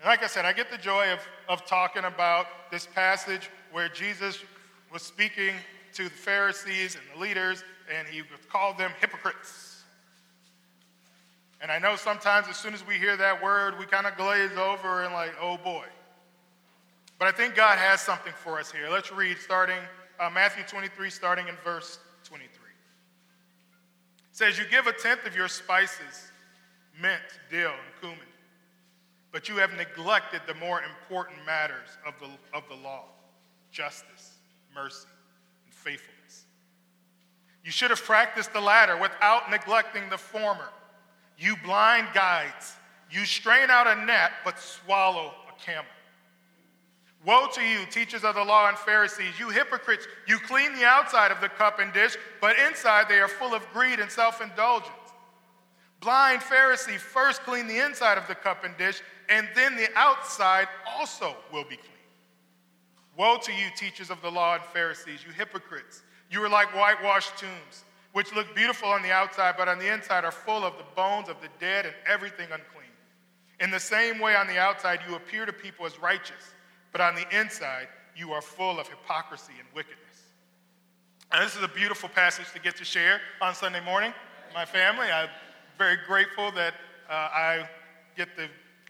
And 0.00 0.08
like 0.08 0.22
I 0.22 0.26
said, 0.26 0.46
I 0.46 0.52
get 0.54 0.70
the 0.70 0.78
joy 0.78 1.12
of, 1.12 1.20
of 1.48 1.66
talking 1.66 2.04
about 2.04 2.46
this 2.70 2.86
passage 2.86 3.50
where 3.70 3.88
Jesus 3.88 4.38
was 4.90 5.02
speaking 5.02 5.54
to 5.92 6.04
the 6.04 6.10
Pharisees 6.10 6.96
and 6.96 7.04
the 7.14 7.20
leaders, 7.20 7.62
and 7.94 8.08
he 8.08 8.22
called 8.50 8.78
them 8.78 8.92
hypocrites. 8.98 9.82
And 11.60 11.70
I 11.70 11.78
know 11.78 11.96
sometimes 11.96 12.48
as 12.48 12.56
soon 12.56 12.72
as 12.72 12.86
we 12.86 12.94
hear 12.94 13.16
that 13.18 13.42
word, 13.42 13.78
we 13.78 13.84
kind 13.84 14.06
of 14.06 14.16
glaze 14.16 14.52
over 14.56 15.02
and 15.02 15.12
like, 15.12 15.34
oh 15.38 15.58
boy. 15.58 15.84
But 17.18 17.28
I 17.28 17.32
think 17.32 17.54
God 17.54 17.76
has 17.76 18.00
something 18.00 18.32
for 18.34 18.58
us 18.58 18.72
here. 18.72 18.88
Let's 18.88 19.12
read 19.12 19.36
starting 19.36 19.76
uh, 20.18 20.30
Matthew 20.30 20.64
23, 20.64 21.10
starting 21.10 21.48
in 21.48 21.54
verse 21.62 21.98
23. 22.24 22.46
It 22.46 22.50
says, 24.32 24.58
You 24.58 24.64
give 24.70 24.86
a 24.86 24.92
tenth 24.92 25.26
of 25.26 25.36
your 25.36 25.48
spices, 25.48 26.32
mint, 26.98 27.20
dill, 27.50 27.72
and 27.72 28.00
cumin, 28.00 28.29
but 29.32 29.48
you 29.48 29.56
have 29.56 29.72
neglected 29.72 30.42
the 30.46 30.54
more 30.54 30.82
important 30.82 31.44
matters 31.46 31.88
of 32.06 32.14
the, 32.20 32.28
of 32.56 32.64
the 32.68 32.74
law 32.74 33.04
justice, 33.70 34.38
mercy, 34.74 35.06
and 35.64 35.72
faithfulness. 35.72 36.46
You 37.64 37.70
should 37.70 37.90
have 37.90 38.02
practiced 38.02 38.52
the 38.52 38.60
latter 38.60 38.96
without 38.96 39.50
neglecting 39.50 40.08
the 40.10 40.18
former. 40.18 40.68
You 41.38 41.56
blind 41.64 42.08
guides, 42.12 42.74
you 43.10 43.24
strain 43.24 43.70
out 43.70 43.86
a 43.86 43.94
gnat, 44.04 44.32
but 44.44 44.58
swallow 44.58 45.32
a 45.48 45.64
camel. 45.64 45.84
Woe 47.24 47.48
to 47.52 47.60
you, 47.62 47.84
teachers 47.90 48.24
of 48.24 48.34
the 48.34 48.42
law 48.42 48.68
and 48.68 48.78
Pharisees, 48.78 49.38
you 49.38 49.50
hypocrites! 49.50 50.08
You 50.26 50.38
clean 50.38 50.74
the 50.74 50.84
outside 50.84 51.30
of 51.30 51.40
the 51.40 51.50
cup 51.50 51.78
and 51.78 51.92
dish, 51.92 52.16
but 52.40 52.56
inside 52.58 53.08
they 53.08 53.20
are 53.20 53.28
full 53.28 53.54
of 53.54 53.70
greed 53.72 54.00
and 54.00 54.10
self 54.10 54.40
indulgence. 54.40 54.94
Blind 56.00 56.40
Pharisee, 56.40 56.96
first 56.96 57.42
clean 57.42 57.66
the 57.66 57.84
inside 57.84 58.18
of 58.18 58.26
the 58.26 58.34
cup 58.34 58.64
and 58.64 58.76
dish, 58.76 59.02
and 59.28 59.48
then 59.54 59.76
the 59.76 59.88
outside 59.94 60.66
also 60.88 61.36
will 61.52 61.64
be 61.64 61.76
clean. 61.76 61.90
Woe 63.16 63.38
to 63.42 63.52
you, 63.52 63.66
teachers 63.76 64.10
of 64.10 64.22
the 64.22 64.30
law 64.30 64.54
and 64.54 64.64
Pharisees, 64.64 65.20
you 65.26 65.32
hypocrites! 65.32 66.02
You 66.30 66.42
are 66.42 66.48
like 66.48 66.74
whitewashed 66.74 67.36
tombs, 67.36 67.84
which 68.12 68.34
look 68.34 68.54
beautiful 68.54 68.88
on 68.88 69.02
the 69.02 69.10
outside, 69.10 69.56
but 69.58 69.68
on 69.68 69.78
the 69.78 69.92
inside 69.92 70.24
are 70.24 70.32
full 70.32 70.64
of 70.64 70.78
the 70.78 70.84
bones 70.96 71.28
of 71.28 71.40
the 71.42 71.48
dead 71.58 71.86
and 71.86 71.94
everything 72.06 72.46
unclean. 72.50 72.88
In 73.60 73.70
the 73.70 73.80
same 73.80 74.20
way, 74.20 74.36
on 74.36 74.46
the 74.46 74.58
outside, 74.58 75.00
you 75.06 75.16
appear 75.16 75.44
to 75.44 75.52
people 75.52 75.84
as 75.84 76.00
righteous 76.00 76.54
but 76.92 77.00
on 77.00 77.14
the 77.14 77.24
inside, 77.38 77.88
you 78.16 78.32
are 78.32 78.42
full 78.42 78.80
of 78.80 78.88
hypocrisy 78.88 79.52
and 79.58 79.68
wickedness. 79.74 79.98
And 81.32 81.44
this 81.44 81.56
is 81.56 81.62
a 81.62 81.68
beautiful 81.68 82.08
passage 82.08 82.46
to 82.52 82.60
get 82.60 82.76
to 82.76 82.84
share 82.84 83.20
on 83.40 83.54
Sunday 83.54 83.84
morning. 83.84 84.12
My 84.52 84.64
family, 84.64 85.06
I'm 85.06 85.28
very 85.80 85.96
grateful 86.06 86.50
that 86.50 86.74
uh, 87.08 87.14
I 87.14 87.66
get 88.14 88.36
the 88.36 88.48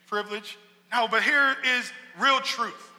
privilege. 0.08 0.58
No, 0.92 1.06
but 1.06 1.22
here 1.22 1.54
is 1.64 1.92
real 2.18 2.40
truth. 2.40 2.90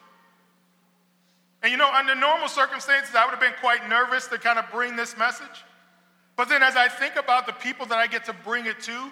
And 1.61 1.73
you 1.73 1.77
know, 1.77 1.91
under 1.91 2.15
normal 2.15 2.47
circumstances, 2.47 3.13
I 3.15 3.25
would 3.25 3.31
have 3.31 3.41
been 3.41 3.59
quite 3.59 3.89
nervous 3.89 4.27
to 4.27 4.37
kind 4.37 4.57
of 4.57 4.71
bring 4.71 4.95
this 4.95 5.17
message. 5.17 5.65
But 6.37 6.47
then 6.47 6.63
as 6.63 6.77
I 6.77 6.87
think 6.87 7.17
about 7.17 7.45
the 7.45 7.51
people 7.51 7.85
that 7.87 7.97
I 7.97 8.07
get 8.07 8.23
to 8.27 8.33
bring 8.45 8.65
it 8.65 8.79
to, 8.83 9.11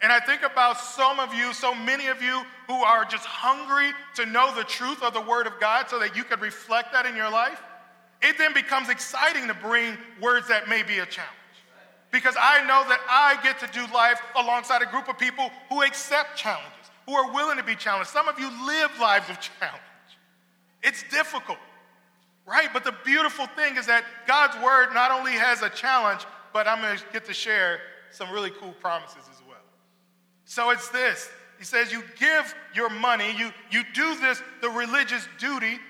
and 0.00 0.12
I 0.12 0.20
think 0.20 0.42
about 0.44 0.78
some 0.78 1.18
of 1.18 1.34
you, 1.34 1.52
so 1.52 1.74
many 1.74 2.06
of 2.06 2.22
you 2.22 2.44
who 2.68 2.84
are 2.84 3.04
just 3.04 3.26
hungry 3.26 3.90
to 4.14 4.26
know 4.26 4.54
the 4.54 4.62
truth 4.62 5.02
of 5.02 5.12
the 5.12 5.22
Word 5.22 5.48
of 5.48 5.58
God 5.58 5.90
so 5.90 5.98
that 5.98 6.14
you 6.14 6.22
could 6.22 6.40
reflect 6.40 6.92
that 6.92 7.04
in 7.04 7.16
your 7.16 7.32
life, 7.32 7.60
it 8.22 8.38
then 8.38 8.54
becomes 8.54 8.90
exciting 8.90 9.48
to 9.48 9.54
bring 9.54 9.98
words 10.22 10.46
that 10.46 10.68
may 10.68 10.84
be 10.84 11.00
a 11.00 11.06
challenge. 11.06 11.43
Because 12.14 12.36
I 12.40 12.60
know 12.60 12.88
that 12.88 13.00
I 13.10 13.42
get 13.42 13.58
to 13.58 13.66
do 13.66 13.92
life 13.92 14.22
alongside 14.36 14.82
a 14.82 14.86
group 14.86 15.08
of 15.08 15.18
people 15.18 15.50
who 15.68 15.82
accept 15.82 16.36
challenges, 16.36 16.70
who 17.06 17.14
are 17.14 17.32
willing 17.34 17.56
to 17.56 17.64
be 17.64 17.74
challenged. 17.74 18.08
Some 18.08 18.28
of 18.28 18.38
you 18.38 18.48
live 18.64 18.92
lives 19.00 19.28
of 19.28 19.40
challenge. 19.40 19.82
It's 20.84 21.02
difficult, 21.10 21.58
right? 22.46 22.68
But 22.72 22.84
the 22.84 22.94
beautiful 23.04 23.46
thing 23.46 23.76
is 23.76 23.86
that 23.86 24.04
God's 24.28 24.54
Word 24.62 24.94
not 24.94 25.10
only 25.10 25.32
has 25.32 25.62
a 25.62 25.70
challenge, 25.70 26.20
but 26.52 26.68
I'm 26.68 26.80
going 26.80 26.96
to 26.96 27.04
get 27.12 27.24
to 27.24 27.34
share 27.34 27.80
some 28.12 28.30
really 28.30 28.50
cool 28.60 28.74
promises 28.80 29.28
as 29.32 29.42
well. 29.48 29.58
So 30.44 30.70
it's 30.70 30.90
this. 30.90 31.28
He 31.58 31.64
says, 31.64 31.90
You 31.90 32.04
give 32.20 32.54
your 32.76 32.90
money, 32.90 33.36
you, 33.36 33.50
you 33.72 33.82
do 33.92 34.14
this, 34.20 34.40
the 34.60 34.70
religious 34.70 35.26
duty, 35.40 35.80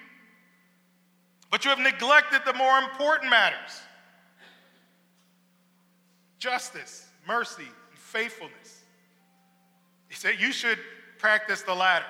but 1.50 1.66
you 1.66 1.70
have 1.70 1.80
neglected 1.80 2.40
the 2.46 2.54
more 2.54 2.78
important 2.78 3.28
matters 3.28 3.82
justice, 6.44 7.06
mercy, 7.26 7.62
and 7.62 7.98
faithfulness. 7.98 8.82
He 10.08 10.14
said, 10.14 10.34
You 10.38 10.52
should 10.52 10.78
practice 11.18 11.62
the 11.62 11.74
latter. 11.74 12.04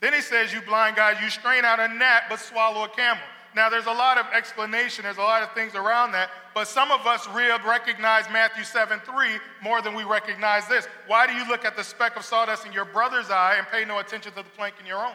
Then 0.00 0.12
he 0.12 0.20
says, 0.20 0.52
You 0.52 0.60
blind 0.62 0.96
guys, 0.96 1.16
you 1.22 1.30
strain 1.30 1.64
out 1.64 1.78
a 1.78 1.86
gnat 1.86 2.24
but 2.28 2.40
swallow 2.40 2.84
a 2.84 2.88
camel. 2.88 3.22
Now, 3.54 3.70
there's 3.70 3.86
a 3.86 3.92
lot 3.92 4.18
of 4.18 4.26
explanation, 4.34 5.04
there's 5.04 5.16
a 5.16 5.22
lot 5.22 5.42
of 5.42 5.52
things 5.52 5.74
around 5.74 6.12
that, 6.12 6.30
but 6.54 6.68
some 6.68 6.90
of 6.90 7.06
us 7.06 7.26
recognize 7.28 8.24
Matthew 8.30 8.64
7 8.64 9.00
3 9.00 9.28
more 9.62 9.80
than 9.80 9.94
we 9.94 10.02
recognize 10.02 10.66
this. 10.66 10.86
Why 11.06 11.26
do 11.26 11.34
you 11.34 11.48
look 11.48 11.64
at 11.64 11.76
the 11.76 11.84
speck 11.84 12.16
of 12.16 12.24
sawdust 12.24 12.66
in 12.66 12.72
your 12.72 12.84
brother's 12.84 13.30
eye 13.30 13.54
and 13.58 13.66
pay 13.68 13.84
no 13.84 14.00
attention 14.00 14.32
to 14.32 14.42
the 14.42 14.50
plank 14.56 14.74
in 14.80 14.86
your 14.86 14.98
own? 14.98 15.14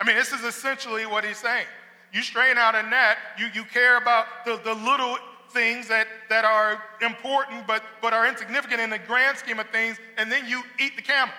I 0.00 0.04
mean, 0.04 0.16
this 0.16 0.32
is 0.32 0.42
essentially 0.42 1.06
what 1.06 1.24
he's 1.24 1.38
saying. 1.38 1.66
You 2.12 2.22
strain 2.22 2.58
out 2.58 2.74
a 2.74 2.82
net, 2.82 3.16
you, 3.38 3.46
you 3.54 3.64
care 3.64 3.96
about 3.96 4.26
the, 4.44 4.60
the 4.64 4.74
little 4.74 5.16
things 5.52 5.88
that, 5.88 6.06
that 6.28 6.44
are 6.44 6.82
important 7.00 7.66
but, 7.66 7.82
but 8.00 8.12
are 8.12 8.26
insignificant 8.26 8.80
in 8.80 8.90
the 8.90 8.98
grand 8.98 9.38
scheme 9.38 9.58
of 9.58 9.68
things, 9.70 9.98
and 10.18 10.30
then 10.30 10.46
you 10.48 10.62
eat 10.80 10.96
the 10.96 11.02
camel. 11.02 11.34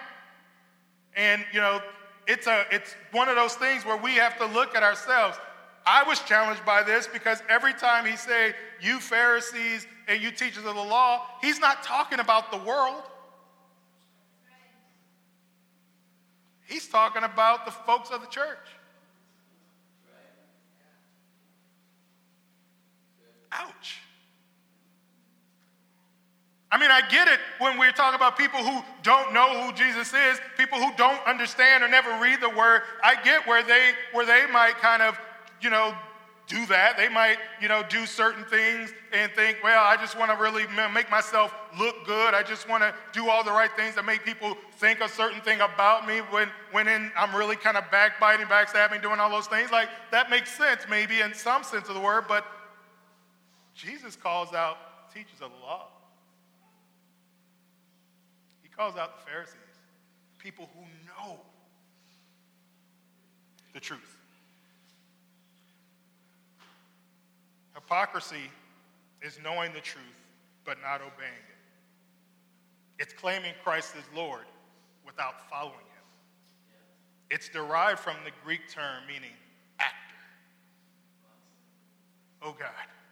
And, 1.15 1.43
you 1.53 1.59
know, 1.59 1.81
it's, 2.27 2.47
a, 2.47 2.65
it's 2.71 2.95
one 3.11 3.29
of 3.29 3.35
those 3.35 3.55
things 3.55 3.85
where 3.85 3.97
we 3.97 4.11
have 4.15 4.37
to 4.37 4.45
look 4.45 4.75
at 4.75 4.83
ourselves. 4.83 5.37
I 5.85 6.03
was 6.03 6.19
challenged 6.21 6.65
by 6.65 6.83
this 6.83 7.07
because 7.07 7.43
every 7.49 7.73
time 7.73 8.05
he 8.05 8.15
say, 8.15 8.53
you 8.81 8.99
Pharisees 8.99 9.85
and 10.07 10.21
you 10.21 10.31
teachers 10.31 10.65
of 10.65 10.75
the 10.75 10.81
law, 10.81 11.25
he's 11.41 11.59
not 11.59 11.83
talking 11.83 12.19
about 12.19 12.51
the 12.51 12.57
world. 12.57 13.03
He's 16.65 16.87
talking 16.87 17.23
about 17.23 17.65
the 17.65 17.71
folks 17.71 18.09
of 18.09 18.21
the 18.21 18.27
church. 18.27 18.57
Ouch. 23.51 23.99
I 26.93 27.01
get 27.09 27.27
it 27.27 27.39
when 27.59 27.77
we're 27.77 27.91
talking 27.91 28.15
about 28.15 28.37
people 28.37 28.59
who 28.59 28.81
don't 29.01 29.33
know 29.33 29.65
who 29.65 29.73
Jesus 29.73 30.13
is, 30.13 30.39
people 30.57 30.79
who 30.79 30.91
don't 30.95 31.21
understand 31.27 31.83
or 31.83 31.87
never 31.87 32.09
read 32.21 32.39
the 32.39 32.49
word. 32.49 32.83
I 33.03 33.21
get 33.23 33.45
where 33.47 33.63
they 33.63 33.91
where 34.11 34.25
they 34.25 34.45
might 34.51 34.75
kind 34.77 35.01
of, 35.01 35.19
you 35.61 35.69
know, 35.69 35.93
do 36.47 36.65
that. 36.67 36.97
They 36.97 37.09
might, 37.09 37.37
you 37.61 37.67
know, 37.67 37.83
do 37.89 38.05
certain 38.05 38.43
things 38.45 38.93
and 39.13 39.31
think, 39.31 39.57
well, 39.63 39.83
I 39.83 39.95
just 39.95 40.17
want 40.17 40.31
to 40.31 40.37
really 40.37 40.65
make 40.93 41.09
myself 41.09 41.53
look 41.79 42.05
good. 42.05 42.33
I 42.33 42.43
just 42.43 42.67
want 42.67 42.83
to 42.83 42.93
do 43.13 43.29
all 43.29 43.43
the 43.43 43.51
right 43.51 43.71
things 43.75 43.95
that 43.95 44.05
make 44.05 44.25
people 44.25 44.55
think 44.77 44.99
a 44.99 45.07
certain 45.07 45.41
thing 45.41 45.61
about 45.61 46.05
me 46.05 46.19
when, 46.19 46.49
when 46.71 46.87
in, 46.87 47.11
I'm 47.17 47.33
really 47.35 47.55
kind 47.55 47.77
of 47.77 47.89
backbiting, 47.91 48.45
backstabbing, 48.47 49.01
doing 49.01 49.19
all 49.19 49.29
those 49.29 49.47
things. 49.47 49.71
Like, 49.71 49.89
that 50.11 50.29
makes 50.29 50.55
sense, 50.55 50.81
maybe 50.89 51.21
in 51.21 51.33
some 51.33 51.63
sense 51.63 51.87
of 51.87 51.95
the 51.95 52.01
word, 52.01 52.25
but 52.27 52.45
Jesus 53.73 54.15
calls 54.15 54.53
out 54.53 54.77
teachers 55.13 55.41
of 55.41 55.51
the 55.51 55.65
law. 55.65 55.87
Calls 58.83 58.97
out 58.97 59.17
the 59.23 59.31
Pharisees, 59.31 59.55
people 60.39 60.69
who 60.75 60.81
know 61.07 61.39
the 63.73 63.79
truth. 63.79 64.17
Hypocrisy 67.73 68.51
is 69.21 69.39
knowing 69.41 69.71
the 69.71 69.79
truth 69.79 70.03
but 70.65 70.77
not 70.81 70.99
obeying 70.99 71.31
it. 71.31 73.01
It's 73.01 73.13
claiming 73.13 73.53
Christ 73.63 73.95
as 73.97 74.03
Lord 74.13 74.43
without 75.05 75.49
following 75.49 75.75
him. 75.75 76.03
It's 77.29 77.47
derived 77.47 77.99
from 77.99 78.17
the 78.25 78.31
Greek 78.43 78.69
term 78.69 79.03
meaning 79.07 79.31
actor. 79.79 79.95
Oh 82.41 82.53
God 82.59 82.67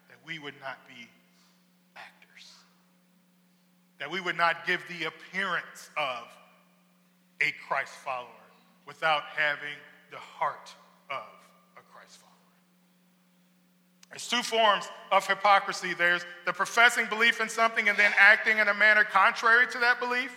that 0.10 0.18
we 0.26 0.38
would 0.38 0.56
not 0.60 0.80
be. 0.86 1.08
That 4.02 4.10
we 4.10 4.20
would 4.20 4.36
not 4.36 4.66
give 4.66 4.84
the 4.90 5.06
appearance 5.06 5.92
of 5.96 6.24
a 7.40 7.54
Christ 7.68 7.94
follower 8.04 8.28
without 8.88 9.22
having 9.36 9.78
the 10.10 10.18
heart 10.18 10.74
of 11.12 11.24
a 11.78 11.82
Christ 11.94 12.18
follower. 12.18 12.34
There's 14.10 14.28
two 14.28 14.42
forms 14.42 14.86
of 15.12 15.28
hypocrisy 15.28 15.94
there's 15.94 16.26
the 16.48 16.52
professing 16.52 17.06
belief 17.06 17.40
in 17.42 17.48
something 17.48 17.90
and 17.90 17.98
then 17.98 18.12
acting 18.18 18.58
in 18.58 18.70
a 18.70 18.74
manner 18.74 19.04
contrary 19.04 19.68
to 19.68 19.78
that 19.78 20.00
belief. 20.00 20.36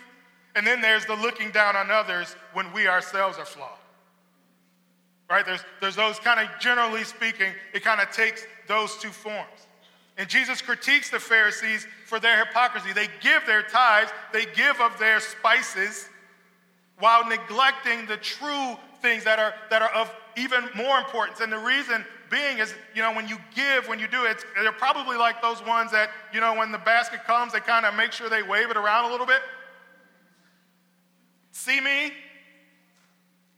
And 0.55 0.65
then 0.65 0.79
there's 0.79 1.07
the 1.07 1.15
looking 1.15 1.49
down 1.49 1.75
on 1.75 1.89
others 1.89 2.35
when 2.53 2.71
we 2.71 2.87
ourselves 2.87 3.39
are 3.39 3.45
flawed. 3.45 3.79
Right? 5.27 5.43
There's, 5.43 5.65
there's 5.81 5.95
those 5.95 6.19
kind 6.19 6.39
of, 6.39 6.59
generally 6.59 7.03
speaking, 7.03 7.51
it 7.73 7.83
kind 7.83 7.99
of 7.99 8.11
takes 8.11 8.45
those 8.67 8.95
two 8.97 9.09
forms. 9.09 9.64
And 10.17 10.29
Jesus 10.29 10.61
critiques 10.61 11.09
the 11.09 11.19
Pharisees 11.19 11.87
for 12.05 12.19
their 12.19 12.45
hypocrisy. 12.45 12.93
They 12.93 13.09
give 13.21 13.45
their 13.45 13.63
tithes, 13.63 14.11
they 14.31 14.45
give 14.45 14.79
of 14.79 14.97
their 14.97 15.19
spices, 15.19 16.07
while 16.99 17.27
neglecting 17.27 18.05
the 18.05 18.17
true 18.17 18.75
things 19.01 19.25
that 19.25 19.39
are, 19.39 19.53
that 19.69 19.81
are 19.81 19.91
of 19.91 20.13
even 20.37 20.69
more 20.75 20.97
importance. 20.97 21.41
And 21.41 21.51
the 21.51 21.57
reason 21.57 22.05
being 22.29 22.59
is, 22.59 22.73
you 22.93 23.01
know, 23.01 23.13
when 23.13 23.27
you 23.27 23.37
give, 23.53 23.87
when 23.87 23.99
you 23.99 24.07
do 24.07 24.23
it, 24.23 24.43
they're 24.55 24.71
probably 24.71 25.17
like 25.17 25.41
those 25.41 25.63
ones 25.65 25.91
that, 25.91 26.09
you 26.33 26.39
know, 26.39 26.55
when 26.55 26.71
the 26.71 26.77
basket 26.79 27.25
comes, 27.25 27.51
they 27.51 27.59
kind 27.59 27.85
of 27.85 27.93
make 27.95 28.11
sure 28.11 28.29
they 28.29 28.43
wave 28.43 28.69
it 28.69 28.77
around 28.77 29.05
a 29.05 29.11
little 29.11 29.27
bit. 29.27 29.41
See 31.51 31.79
me? 31.81 32.11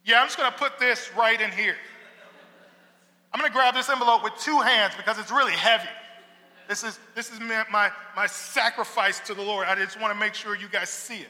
Yeah, 0.05 0.21
I'm 0.21 0.27
just 0.27 0.37
going 0.37 0.51
to 0.51 0.57
put 0.57 0.79
this 0.79 1.11
right 1.17 1.39
in 1.39 1.51
here. 1.51 1.75
I'm 3.33 3.39
going 3.39 3.51
to 3.51 3.55
grab 3.55 3.75
this 3.75 3.89
envelope 3.89 4.23
with 4.23 4.33
two 4.39 4.59
hands 4.61 4.93
because 4.95 5.19
it's 5.19 5.31
really 5.31 5.51
heavy. 5.51 5.89
This 6.67 6.83
is, 6.83 6.99
this 7.15 7.31
is 7.31 7.39
my, 7.39 7.91
my 8.15 8.27
sacrifice 8.27 9.19
to 9.21 9.33
the 9.33 9.41
Lord. 9.41 9.67
I 9.67 9.75
just 9.75 9.99
want 9.99 10.13
to 10.13 10.19
make 10.19 10.33
sure 10.33 10.55
you 10.55 10.67
guys 10.67 10.89
see 10.89 11.17
it. 11.17 11.29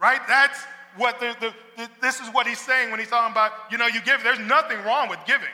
Right? 0.00 0.20
That's 0.26 0.64
what 0.96 1.20
the, 1.20 1.36
the, 1.40 1.54
the, 1.76 1.90
this 2.00 2.20
is 2.20 2.28
what 2.28 2.46
he's 2.46 2.58
saying 2.58 2.90
when 2.90 2.98
he's 2.98 3.08
talking 3.08 3.32
about, 3.32 3.52
you 3.70 3.78
know, 3.78 3.86
you 3.86 4.00
give. 4.02 4.22
There's 4.22 4.38
nothing 4.40 4.78
wrong 4.84 5.08
with 5.08 5.20
giving. 5.26 5.48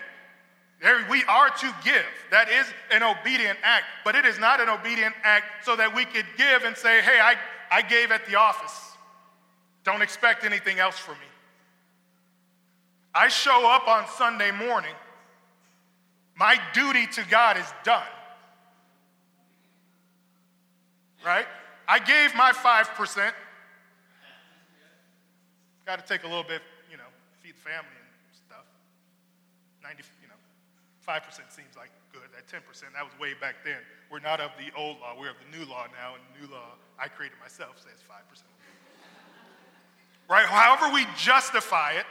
There, 0.82 1.06
we 1.10 1.24
are 1.24 1.50
to 1.50 1.74
give. 1.84 2.04
That 2.30 2.48
is 2.48 2.66
an 2.90 3.02
obedient 3.02 3.58
act, 3.62 3.84
but 4.04 4.14
it 4.14 4.24
is 4.24 4.38
not 4.38 4.60
an 4.60 4.68
obedient 4.68 5.14
act 5.22 5.64
so 5.64 5.76
that 5.76 5.94
we 5.94 6.04
could 6.04 6.26
give 6.36 6.64
and 6.64 6.76
say, 6.76 7.00
hey, 7.00 7.20
I, 7.20 7.36
I 7.70 7.82
gave 7.82 8.10
at 8.10 8.26
the 8.26 8.36
office. 8.36 8.92
Don't 9.84 10.02
expect 10.02 10.44
anything 10.44 10.78
else 10.78 10.98
from 10.98 11.14
me. 11.14 11.26
I 13.14 13.28
show 13.28 13.70
up 13.70 13.86
on 13.86 14.08
Sunday 14.08 14.50
morning 14.50 14.94
my 16.36 16.58
duty 16.72 17.06
to 17.06 17.22
God 17.30 17.56
is 17.56 17.66
done. 17.84 18.02
Right? 21.24 21.46
I 21.88 21.98
gave 21.98 22.34
my 22.34 22.52
5%. 22.52 23.32
Got 25.86 25.98
to 26.00 26.06
take 26.06 26.24
a 26.24 26.28
little 26.28 26.44
bit, 26.44 26.62
you 26.90 26.96
know, 26.96 27.08
feed 27.42 27.54
the 27.56 27.60
family 27.60 27.92
and 27.92 28.08
stuff. 28.48 28.64
90, 29.82 30.02
you 30.22 30.28
know, 30.28 30.40
5% 31.06 31.20
seems 31.52 31.76
like 31.76 31.90
good. 32.12 32.28
That 32.32 32.48
10%, 32.48 32.64
that 32.94 33.04
was 33.04 33.12
way 33.20 33.34
back 33.38 33.56
then. 33.64 33.78
We're 34.10 34.20
not 34.20 34.40
of 34.40 34.50
the 34.58 34.72
old 34.78 35.00
law, 35.00 35.14
we're 35.18 35.30
of 35.30 35.36
the 35.40 35.58
new 35.58 35.64
law 35.68 35.86
now, 35.92 36.14
and 36.14 36.22
the 36.32 36.46
new 36.46 36.52
law 36.52 36.76
I 36.98 37.08
created 37.08 37.38
myself 37.40 37.76
says 37.76 38.00
5%. 38.08 38.42
right? 40.28 40.46
However, 40.46 40.92
we 40.92 41.06
justify 41.16 41.92
it, 41.92 42.06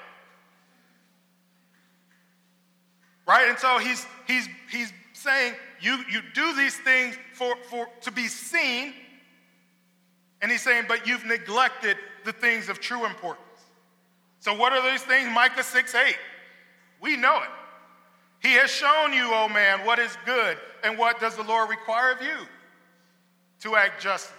Right? 3.25 3.49
And 3.49 3.57
so 3.57 3.77
he's, 3.77 4.05
he's, 4.27 4.47
he's 4.69 4.91
saying 5.13 5.53
you, 5.79 5.97
you 6.09 6.21
do 6.33 6.55
these 6.55 6.77
things 6.77 7.17
for, 7.33 7.55
for, 7.69 7.87
to 8.01 8.11
be 8.11 8.27
seen. 8.27 8.93
And 10.41 10.51
he's 10.51 10.61
saying, 10.61 10.85
but 10.87 11.07
you've 11.07 11.25
neglected 11.25 11.97
the 12.25 12.33
things 12.33 12.69
of 12.69 12.79
true 12.79 13.05
importance. 13.05 13.39
So, 14.39 14.53
what 14.53 14.73
are 14.73 14.81
those 14.81 15.01
things? 15.01 15.29
Micah 15.33 15.63
6 15.63 15.95
8. 15.95 16.15
We 16.99 17.15
know 17.15 17.37
it. 17.37 17.49
He 18.41 18.53
has 18.55 18.69
shown 18.69 19.13
you, 19.13 19.23
O 19.27 19.45
oh 19.45 19.49
man, 19.49 19.85
what 19.85 19.99
is 19.99 20.17
good, 20.25 20.57
and 20.83 20.97
what 20.97 21.21
does 21.21 21.37
the 21.37 21.43
Lord 21.43 21.69
require 21.69 22.11
of 22.11 22.21
you? 22.21 22.35
To 23.61 23.77
act 23.77 24.01
justly, 24.01 24.35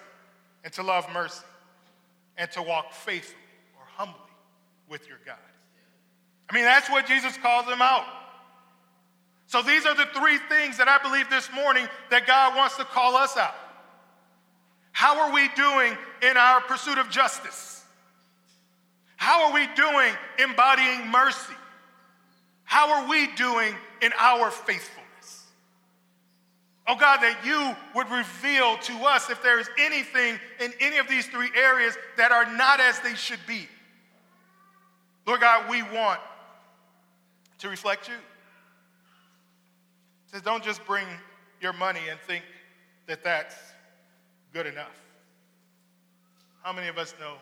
and 0.63 0.71
to 0.75 0.83
love 0.83 1.07
mercy, 1.11 1.45
and 2.37 2.51
to 2.53 2.61
walk 2.61 2.93
faithfully 2.93 3.41
or 3.79 3.87
humbly 3.97 4.21
with 4.91 5.09
your 5.09 5.19
God. 5.25 5.37
I 6.51 6.55
mean, 6.55 6.65
that's 6.65 6.91
what 6.91 7.07
Jesus 7.07 7.39
calls 7.39 7.65
them 7.65 7.81
out. 7.81 8.05
So 9.55 9.63
these 9.63 9.87
are 9.87 9.95
the 9.95 10.07
three 10.07 10.39
things 10.49 10.79
that 10.79 10.89
I 10.89 10.99
believe 10.99 11.31
this 11.31 11.49
morning 11.55 11.87
that 12.11 12.27
God 12.27 12.57
wants 12.57 12.77
to 12.79 12.85
call 12.85 13.15
us 13.15 13.37
out. 13.37 13.55
How 14.91 15.21
are 15.21 15.33
we 15.33 15.49
doing 15.55 15.97
in 16.29 16.37
our 16.37 16.61
pursuit 16.63 16.99
of 16.99 17.09
justice? 17.09 17.85
How 19.15 19.47
are 19.47 19.55
we 19.55 19.69
doing 19.77 20.13
embodying 20.41 21.09
mercy? 21.09 21.55
How 22.65 22.95
are 22.95 23.09
we 23.09 23.29
doing 23.37 23.73
in 24.03 24.13
our 24.19 24.51
faithfulness? 24.51 25.47
Oh 26.89 26.97
God, 26.97 27.19
that 27.19 27.39
you 27.47 27.77
would 27.95 28.11
reveal 28.11 28.77
to 28.79 28.93
us 29.05 29.31
if 29.31 29.41
there 29.41 29.61
is 29.61 29.71
anything 29.79 30.37
in 30.59 30.73
any 30.81 30.99
of 30.99 31.07
these 31.07 31.27
three 31.27 31.51
areas 31.55 31.97
that 32.17 32.33
are 32.33 32.53
not 32.57 32.81
as 32.81 32.99
they 32.99 33.15
should 33.15 33.39
be. 33.47 33.69
Lord 35.29 35.43
God, 35.43 35.71
we 35.71 35.85
want 35.85 36.19
to 37.59 37.69
reflect 37.69 38.09
you. 38.09 38.17
Says, 40.35 40.43
don't 40.43 40.65
just 40.65 40.85
bring 40.85 41.07
your 41.61 41.73
money 41.73 42.01
and 42.11 42.19
think 42.19 42.43
that 43.07 43.23
that's 43.23 43.55
good 44.53 44.67
enough. 44.67 45.01
How 46.65 46.73
many 46.73 46.89
of 46.89 46.99
us 46.99 47.15
know 47.21 47.35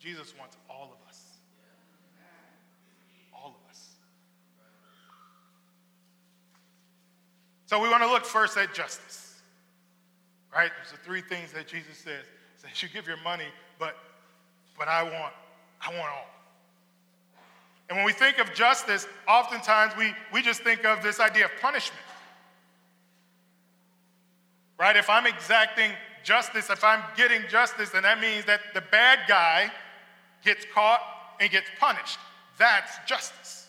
Jesus 0.00 0.34
wants 0.36 0.56
all 0.68 0.90
of 0.92 1.08
us? 1.08 1.22
All 3.32 3.50
of 3.50 3.70
us. 3.70 3.90
So 7.66 7.80
we 7.80 7.88
want 7.88 8.02
to 8.02 8.08
look 8.08 8.24
first 8.24 8.58
at 8.58 8.74
justice. 8.74 9.40
Right? 10.52 10.72
There's 10.76 10.90
the 10.90 10.96
three 11.06 11.20
things 11.20 11.52
that 11.52 11.68
Jesus 11.68 11.98
says. 11.98 12.24
He 12.56 12.68
says 12.68 12.82
you 12.82 12.88
give 12.88 13.06
your 13.06 13.22
money, 13.22 13.46
but 13.78 13.94
but 14.76 14.88
I 14.88 15.04
want 15.04 15.34
I 15.80 15.90
want 15.90 16.10
all. 16.10 16.26
And 17.88 17.96
when 17.96 18.04
we 18.04 18.12
think 18.12 18.38
of 18.40 18.52
justice, 18.54 19.06
oftentimes 19.28 19.96
we, 19.96 20.12
we 20.32 20.42
just 20.42 20.62
think 20.62 20.84
of 20.84 21.00
this 21.00 21.20
idea 21.20 21.44
of 21.44 21.52
punishment. 21.60 22.00
Right? 24.84 24.96
If 24.96 25.08
I'm 25.08 25.26
exacting 25.26 25.92
justice, 26.24 26.68
if 26.68 26.84
I'm 26.84 27.02
getting 27.16 27.40
justice, 27.48 27.88
then 27.88 28.02
that 28.02 28.20
means 28.20 28.44
that 28.44 28.60
the 28.74 28.82
bad 28.82 29.20
guy 29.26 29.70
gets 30.44 30.66
caught 30.74 31.00
and 31.40 31.50
gets 31.50 31.70
punished. 31.80 32.18
That's 32.58 32.92
justice. 33.06 33.66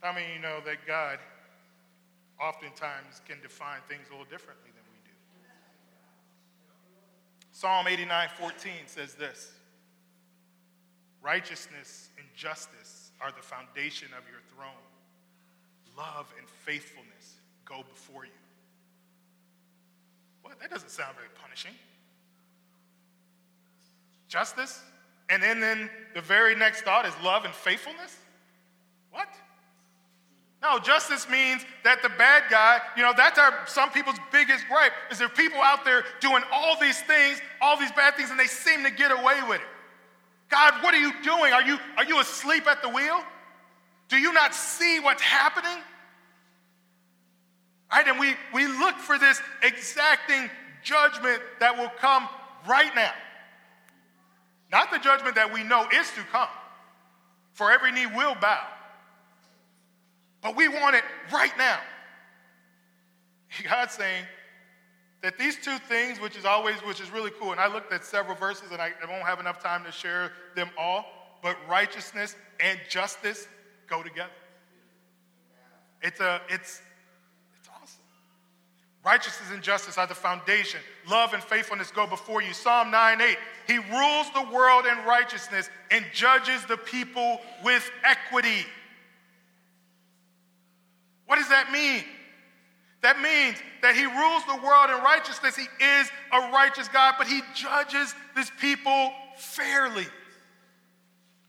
How 0.00 0.12
many 0.12 0.26
of 0.26 0.32
you 0.34 0.42
know 0.42 0.58
that 0.66 0.84
God 0.84 1.20
oftentimes 2.40 3.22
can 3.24 3.40
define 3.40 3.78
things 3.88 4.08
a 4.08 4.10
little 4.10 4.26
differently 4.28 4.72
than 4.74 4.82
we 4.90 4.98
do? 5.08 5.14
Psalm 7.52 7.86
89 7.86 8.30
14 8.36 8.72
says 8.86 9.14
this. 9.14 9.52
Righteousness 11.22 12.08
and 12.18 12.26
justice 12.34 13.12
are 13.20 13.30
the 13.30 13.42
foundation 13.42 14.08
of 14.18 14.24
your 14.28 14.40
throne. 14.56 14.82
Love 15.96 16.26
and 16.36 16.48
faithfulness 16.48 17.11
go 17.64 17.82
before 17.88 18.24
you. 18.24 18.30
What? 20.42 20.58
That 20.60 20.70
doesn't 20.70 20.90
sound 20.90 21.16
very 21.16 21.28
punishing. 21.40 21.72
Justice? 24.28 24.80
And 25.28 25.42
then, 25.42 25.60
then 25.60 25.90
the 26.14 26.20
very 26.20 26.54
next 26.54 26.82
thought 26.82 27.06
is 27.06 27.12
love 27.22 27.44
and 27.44 27.54
faithfulness? 27.54 28.16
What? 29.10 29.28
No, 30.62 30.78
justice 30.78 31.28
means 31.28 31.64
that 31.82 32.02
the 32.02 32.08
bad 32.10 32.44
guy, 32.48 32.80
you 32.96 33.02
know, 33.02 33.12
that's 33.16 33.38
our 33.38 33.66
some 33.66 33.90
people's 33.90 34.18
biggest 34.30 34.66
gripe 34.68 34.92
is 35.10 35.18
there 35.18 35.28
people 35.28 35.60
out 35.60 35.84
there 35.84 36.04
doing 36.20 36.42
all 36.52 36.78
these 36.80 37.00
things, 37.02 37.40
all 37.60 37.76
these 37.76 37.90
bad 37.92 38.16
things, 38.16 38.30
and 38.30 38.38
they 38.38 38.46
seem 38.46 38.84
to 38.84 38.90
get 38.90 39.10
away 39.10 39.40
with 39.48 39.60
it. 39.60 39.66
God, 40.48 40.74
what 40.82 40.94
are 40.94 41.00
you 41.00 41.12
doing? 41.22 41.52
Are 41.52 41.62
you, 41.62 41.78
are 41.96 42.04
you 42.04 42.20
asleep 42.20 42.66
at 42.66 42.82
the 42.82 42.88
wheel? 42.88 43.22
Do 44.08 44.18
you 44.18 44.32
not 44.32 44.54
see 44.54 45.00
what's 45.00 45.22
happening? 45.22 45.82
Right? 47.92 48.08
And 48.08 48.18
we, 48.18 48.34
we 48.54 48.66
look 48.66 48.96
for 48.96 49.18
this 49.18 49.40
exacting 49.62 50.50
judgment 50.82 51.42
that 51.60 51.76
will 51.76 51.92
come 52.00 52.28
right 52.66 52.94
now. 52.94 53.12
Not 54.70 54.90
the 54.90 54.98
judgment 54.98 55.34
that 55.34 55.52
we 55.52 55.62
know 55.62 55.86
is 55.94 56.10
to 56.12 56.22
come, 56.32 56.48
for 57.52 57.70
every 57.70 57.92
knee 57.92 58.06
will 58.06 58.34
bow. 58.40 58.66
But 60.40 60.56
we 60.56 60.68
want 60.68 60.96
it 60.96 61.04
right 61.30 61.56
now. 61.58 61.78
God's 63.68 63.92
saying, 63.92 64.24
that 65.22 65.38
these 65.38 65.56
two 65.56 65.78
things, 65.78 66.20
which 66.20 66.36
is 66.36 66.44
always, 66.44 66.76
which 66.80 67.00
is 67.00 67.10
really 67.10 67.30
cool, 67.40 67.52
and 67.52 67.60
I 67.60 67.72
looked 67.72 67.92
at 67.92 68.04
several 68.04 68.36
verses 68.36 68.72
and 68.72 68.82
I, 68.82 68.90
I 69.02 69.10
won't 69.10 69.24
have 69.24 69.38
enough 69.38 69.62
time 69.62 69.84
to 69.84 69.92
share 69.92 70.32
them 70.56 70.68
all, 70.76 71.06
but 71.42 71.56
righteousness 71.68 72.34
and 72.60 72.78
justice 72.90 73.46
go 73.88 74.02
together. 74.02 74.32
It's 76.02 76.20
a, 76.20 76.40
it's. 76.48 76.82
Righteousness 79.04 79.50
and 79.52 79.62
justice 79.62 79.98
are 79.98 80.06
the 80.06 80.14
foundation. 80.14 80.80
Love 81.08 81.34
and 81.34 81.42
faithfulness 81.42 81.90
go 81.90 82.06
before 82.06 82.40
you. 82.40 82.52
Psalm 82.52 82.90
9 82.92 83.20
8. 83.20 83.36
He 83.66 83.78
rules 83.78 84.30
the 84.32 84.46
world 84.52 84.86
in 84.86 85.04
righteousness 85.04 85.68
and 85.90 86.04
judges 86.12 86.64
the 86.66 86.76
people 86.76 87.40
with 87.64 87.90
equity. 88.04 88.64
What 91.26 91.36
does 91.36 91.48
that 91.48 91.72
mean? 91.72 92.04
That 93.00 93.20
means 93.20 93.56
that 93.82 93.96
he 93.96 94.04
rules 94.04 94.44
the 94.44 94.64
world 94.64 94.90
in 94.90 95.02
righteousness. 95.02 95.56
He 95.56 95.66
is 95.84 96.08
a 96.32 96.52
righteous 96.52 96.86
God, 96.86 97.14
but 97.18 97.26
he 97.26 97.40
judges 97.54 98.14
this 98.36 98.52
people 98.60 99.10
fairly. 99.36 100.06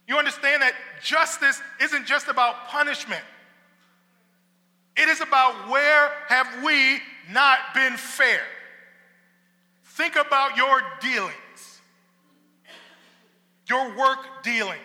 You 0.07 0.17
understand 0.17 0.63
that 0.63 0.73
justice 1.03 1.61
isn't 1.79 2.07
just 2.07 2.27
about 2.27 2.67
punishment. 2.69 3.21
It 4.97 5.07
is 5.09 5.21
about 5.21 5.69
where 5.69 6.11
have 6.27 6.47
we 6.63 6.99
not 7.31 7.59
been 7.73 7.93
fair. 7.97 8.41
Think 9.83 10.15
about 10.15 10.57
your 10.57 10.81
dealings, 11.01 11.81
your 13.67 13.95
work 13.97 14.43
dealings. 14.43 14.81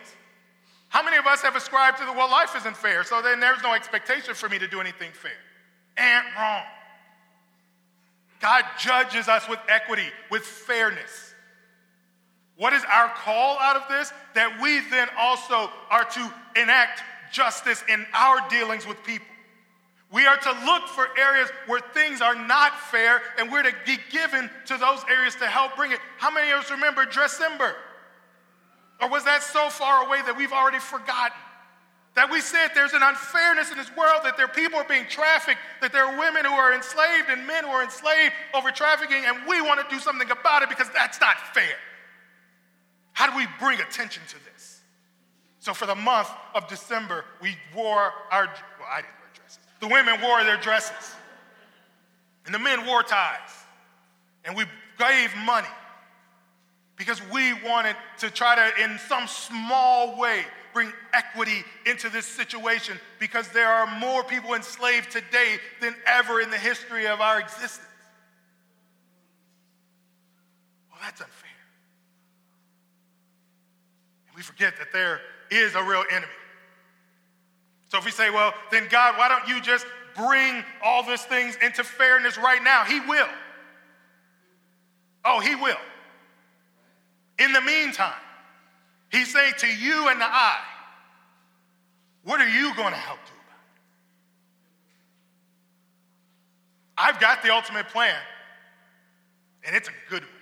How 0.90 1.02
many 1.02 1.16
of 1.16 1.26
us 1.26 1.42
have 1.42 1.56
ascribed 1.56 1.98
to 1.98 2.04
the 2.04 2.12
well, 2.12 2.30
life 2.30 2.54
isn't 2.56 2.76
fair, 2.76 3.04
so 3.04 3.20
then 3.22 3.40
there's 3.40 3.62
no 3.62 3.74
expectation 3.74 4.34
for 4.34 4.48
me 4.48 4.58
to 4.58 4.68
do 4.68 4.80
anything 4.80 5.10
fair? 5.12 5.32
And 5.96 6.26
wrong. 6.36 6.62
God 8.40 8.64
judges 8.78 9.28
us 9.28 9.48
with 9.48 9.58
equity, 9.68 10.06
with 10.30 10.42
fairness. 10.42 11.34
What 12.56 12.72
is 12.72 12.82
our 12.90 13.08
call 13.10 13.58
out 13.58 13.76
of 13.76 13.88
this? 13.88 14.12
That 14.34 14.60
we 14.62 14.80
then 14.90 15.08
also 15.18 15.70
are 15.90 16.04
to 16.04 16.34
enact 16.60 17.02
justice 17.32 17.82
in 17.88 18.06
our 18.14 18.48
dealings 18.48 18.86
with 18.86 19.02
people. 19.04 19.26
We 20.10 20.26
are 20.26 20.38
to 20.38 20.52
look 20.64 20.88
for 20.88 21.06
areas 21.18 21.50
where 21.66 21.80
things 21.92 22.22
are 22.22 22.34
not 22.34 22.78
fair 22.90 23.20
and 23.38 23.52
we're 23.52 23.62
to 23.62 23.74
be 23.84 23.98
given 24.10 24.48
to 24.66 24.78
those 24.78 25.04
areas 25.10 25.34
to 25.36 25.46
help 25.46 25.76
bring 25.76 25.92
it. 25.92 25.98
How 26.16 26.30
many 26.30 26.50
of 26.50 26.60
us 26.60 26.70
remember 26.70 27.04
December? 27.04 27.74
Or 29.00 29.08
was 29.10 29.24
that 29.24 29.42
so 29.42 29.68
far 29.68 30.06
away 30.06 30.22
that 30.22 30.36
we've 30.36 30.52
already 30.52 30.78
forgotten? 30.78 31.36
That 32.14 32.30
we 32.30 32.40
said 32.40 32.68
there's 32.74 32.94
an 32.94 33.02
unfairness 33.02 33.70
in 33.70 33.76
this 33.76 33.94
world, 33.96 34.22
that 34.24 34.36
there 34.36 34.46
are 34.46 34.52
people 34.52 34.78
are 34.78 34.88
being 34.88 35.06
trafficked, 35.08 35.60
that 35.82 35.92
there 35.92 36.04
are 36.04 36.18
women 36.18 36.44
who 36.44 36.52
are 36.52 36.74
enslaved 36.74 37.28
and 37.28 37.46
men 37.46 37.64
who 37.64 37.70
are 37.70 37.84
enslaved 37.84 38.32
over 38.54 38.70
trafficking, 38.70 39.22
and 39.24 39.36
we 39.46 39.60
want 39.60 39.78
to 39.78 39.94
do 39.94 40.00
something 40.00 40.28
about 40.30 40.62
it 40.62 40.68
because 40.68 40.88
that's 40.90 41.20
not 41.20 41.36
fair. 41.54 41.76
How 43.12 43.30
do 43.30 43.36
we 43.36 43.46
bring 43.60 43.78
attention 43.80 44.22
to 44.28 44.36
this? 44.52 44.80
So 45.60 45.74
for 45.74 45.86
the 45.86 45.94
month 45.94 46.28
of 46.54 46.66
December, 46.66 47.24
we 47.42 47.56
wore 47.76 48.12
our, 48.32 48.46
well, 48.80 48.88
I 48.90 49.02
didn't. 49.02 49.17
The 49.80 49.88
women 49.88 50.20
wore 50.20 50.42
their 50.44 50.56
dresses, 50.56 51.14
and 52.44 52.54
the 52.54 52.58
men 52.58 52.86
wore 52.86 53.02
ties, 53.02 53.38
and 54.44 54.56
we 54.56 54.64
gave 54.98 55.34
money 55.44 55.68
because 56.96 57.22
we 57.32 57.52
wanted 57.62 57.94
to 58.18 58.30
try 58.30 58.56
to, 58.56 58.82
in 58.82 58.98
some 58.98 59.28
small 59.28 60.18
way, 60.18 60.44
bring 60.74 60.92
equity 61.12 61.64
into 61.86 62.08
this 62.10 62.26
situation 62.26 62.98
because 63.18 63.48
there 63.48 63.68
are 63.68 63.98
more 63.98 64.24
people 64.24 64.54
enslaved 64.54 65.10
today 65.10 65.58
than 65.80 65.94
ever 66.06 66.40
in 66.40 66.50
the 66.50 66.58
history 66.58 67.06
of 67.06 67.20
our 67.20 67.38
existence. 67.38 67.86
Well, 70.90 71.00
that's 71.02 71.20
unfair. 71.20 71.50
And 74.28 74.36
we 74.36 74.42
forget 74.42 74.74
that 74.78 74.92
there 74.92 75.20
is 75.50 75.74
a 75.74 75.82
real 75.82 76.04
enemy. 76.10 76.32
So 77.88 77.98
if 77.98 78.04
we 78.04 78.10
say, 78.10 78.30
well, 78.30 78.52
then 78.70 78.86
God, 78.90 79.16
why 79.16 79.28
don't 79.28 79.48
you 79.48 79.60
just 79.60 79.86
bring 80.14 80.62
all 80.82 81.02
these 81.02 81.22
things 81.22 81.56
into 81.62 81.82
fairness 81.82 82.36
right 82.36 82.62
now? 82.62 82.84
He 82.84 83.00
will. 83.00 83.28
Oh, 85.24 85.40
He 85.40 85.54
will. 85.54 85.76
In 87.38 87.52
the 87.52 87.60
meantime, 87.60 88.12
He's 89.10 89.32
saying 89.32 89.54
to 89.58 89.66
you 89.66 90.08
and 90.08 90.20
to 90.20 90.26
I, 90.26 90.56
what 92.24 92.40
are 92.40 92.48
you 92.48 92.74
going 92.74 92.92
to 92.92 92.98
help 92.98 93.18
do 93.24 93.32
about 93.32 93.58
it? 97.08 97.14
I've 97.14 97.20
got 97.20 97.42
the 97.42 97.50
ultimate 97.50 97.88
plan, 97.88 98.20
and 99.64 99.74
it's 99.74 99.88
a 99.88 99.92
good 100.10 100.22
one. 100.22 100.32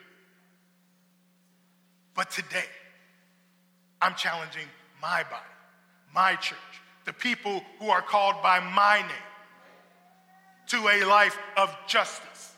But 2.17 2.31
today, 2.31 2.65
I'm 4.03 4.15
challenging 4.15 4.67
my 5.01 5.23
body, 5.25 5.45
my 6.13 6.35
church, 6.37 6.57
the 7.07 7.13
people 7.13 7.63
who 7.79 7.89
are 7.89 8.03
called 8.03 8.43
by 8.43 8.61
my 8.61 8.99
name 9.01 9.11
to 10.67 10.77
a 10.89 11.05
life 11.05 11.39
of 11.57 11.75
justice. 11.87 12.55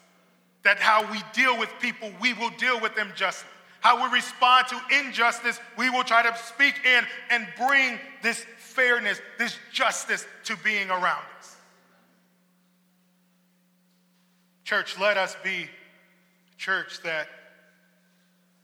That 0.64 0.78
how 0.78 1.10
we 1.12 1.22
deal 1.32 1.56
with 1.58 1.70
people, 1.80 2.10
we 2.20 2.32
will 2.32 2.50
deal 2.58 2.80
with 2.80 2.96
them 2.96 3.12
justly. 3.14 3.50
How 3.80 4.02
we 4.02 4.12
respond 4.12 4.66
to 4.68 4.80
injustice, 4.98 5.60
we 5.76 5.88
will 5.88 6.02
try 6.02 6.22
to 6.22 6.36
speak 6.36 6.74
in 6.84 7.04
and 7.30 7.46
bring 7.56 8.00
this 8.22 8.44
fairness, 8.58 9.20
this 9.38 9.56
justice 9.72 10.26
to 10.44 10.56
being 10.64 10.90
around 10.90 11.24
us. 11.38 11.56
Church, 14.64 14.98
let 14.98 15.16
us 15.16 15.36
be 15.44 15.64
a 15.64 16.56
church 16.56 17.00
that 17.02 17.28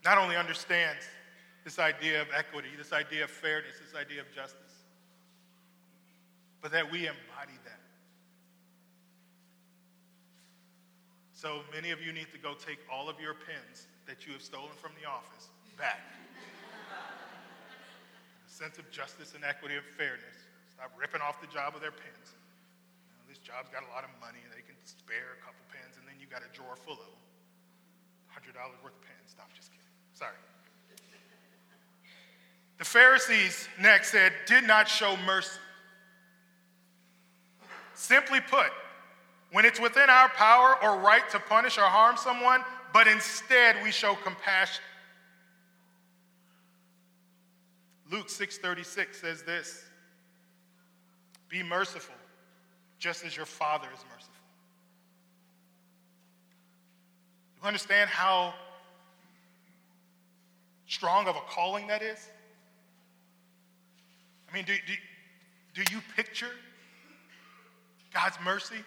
not 0.03 0.17
only 0.17 0.35
understands 0.35 1.03
this 1.63 1.79
idea 1.79 2.21
of 2.21 2.27
equity, 2.35 2.69
this 2.77 2.91
idea 2.91 3.23
of 3.23 3.29
fairness, 3.29 3.75
this 3.83 3.99
idea 3.99 4.21
of 4.21 4.31
justice, 4.35 4.64
but 6.65 6.73
that 6.73 6.89
we 6.89 7.05
embody 7.05 7.53
that. 7.61 7.77
So 11.29 11.61
many 11.69 11.93
of 11.93 12.01
you 12.01 12.09
need 12.09 12.33
to 12.33 12.41
go 12.41 12.57
take 12.57 12.81
all 12.89 13.05
of 13.05 13.21
your 13.21 13.37
pens 13.37 13.85
that 14.09 14.25
you 14.25 14.33
have 14.33 14.41
stolen 14.41 14.73
from 14.81 14.97
the 14.97 15.05
office 15.05 15.53
back. 15.77 16.01
a 16.89 18.49
sense 18.49 18.81
of 18.81 18.89
justice 18.89 19.37
and 19.37 19.45
equity 19.45 19.77
and 19.77 19.85
fairness. 19.93 20.41
Stop 20.73 20.89
ripping 20.97 21.21
off 21.21 21.37
the 21.37 21.45
job 21.53 21.77
of 21.77 21.85
their 21.85 21.93
pens. 21.93 22.33
You 22.33 23.13
know, 23.13 23.29
this 23.29 23.37
job's 23.37 23.69
got 23.69 23.85
a 23.85 23.91
lot 23.93 24.01
of 24.01 24.09
money 24.17 24.41
and 24.41 24.49
they 24.49 24.65
can 24.65 24.73
spare 24.89 25.37
a 25.37 25.39
couple 25.45 25.61
pens, 25.69 26.01
and 26.01 26.09
then 26.09 26.17
you 26.17 26.25
got 26.25 26.41
a 26.41 26.49
drawer 26.49 26.73
full 26.73 26.97
of 26.97 27.05
them. 27.13 27.21
$100 28.41 28.57
worth 28.81 28.97
of 28.97 29.05
pens. 29.05 29.37
Stop, 29.37 29.53
just 29.53 29.69
kidding. 29.69 29.85
Sorry. 30.17 30.33
The 32.81 32.89
Pharisees 32.89 33.69
next 33.77 34.09
said, 34.09 34.33
did 34.49 34.65
not 34.65 34.89
show 34.89 35.13
mercy. 35.29 35.61
Simply 37.95 38.41
put, 38.41 38.71
when 39.51 39.65
it's 39.65 39.79
within 39.79 40.09
our 40.09 40.29
power 40.29 40.75
or 40.83 40.99
right 40.99 41.27
to 41.29 41.39
punish 41.39 41.77
or 41.77 41.85
harm 41.85 42.17
someone, 42.17 42.61
but 42.93 43.07
instead 43.07 43.77
we 43.83 43.91
show 43.91 44.15
compassion. 44.15 44.83
Luke 48.11 48.27
6:36 48.27 49.15
says 49.15 49.43
this: 49.43 49.83
Be 51.49 51.63
merciful, 51.63 52.15
just 52.99 53.25
as 53.25 53.35
your 53.35 53.45
Father 53.45 53.87
is 53.93 54.03
merciful. 54.11 54.33
You 57.61 57.67
understand 57.67 58.09
how 58.09 58.53
strong 60.87 61.27
of 61.27 61.35
a 61.35 61.41
calling 61.49 61.87
that 61.87 62.01
is? 62.01 62.29
I 64.49 64.53
mean, 64.53 64.65
do, 64.65 64.75
do, 64.85 64.93
do 65.73 65.95
you 65.95 66.01
picture 66.15 66.51
God's 68.15 68.37
mercy? 68.43 68.77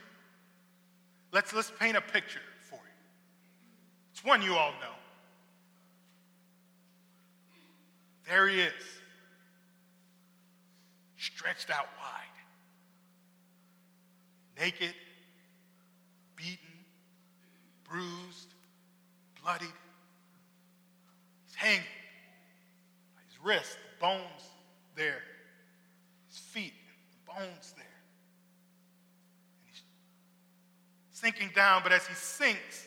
Let's, 1.32 1.52
let's 1.52 1.70
paint 1.78 1.98
a 1.98 2.00
picture 2.00 2.40
for 2.70 2.76
you. 2.76 2.80
It's 4.10 4.24
one 4.24 4.40
you 4.40 4.54
all 4.54 4.72
know. 4.80 4.94
There 8.26 8.48
he 8.48 8.60
is, 8.60 8.72
stretched 11.18 11.70
out 11.70 11.86
wide, 11.98 12.24
naked, 14.62 14.94
beaten, 16.34 16.58
bruised, 17.88 18.54
bloodied. 19.42 19.68
He's 21.46 21.54
hanging. 21.54 21.80
His 23.28 23.38
wrist, 23.42 23.76
the 23.98 24.06
bones 24.06 24.42
there. 24.94 25.22
His 26.28 26.38
feet, 26.38 26.74
the 27.10 27.32
bones 27.32 27.74
there. 27.76 27.88
Sinking 31.20 31.50
down, 31.54 31.83
but 31.83 31.92
as 31.92 32.07
he 32.07 32.14
sinks 32.14 32.87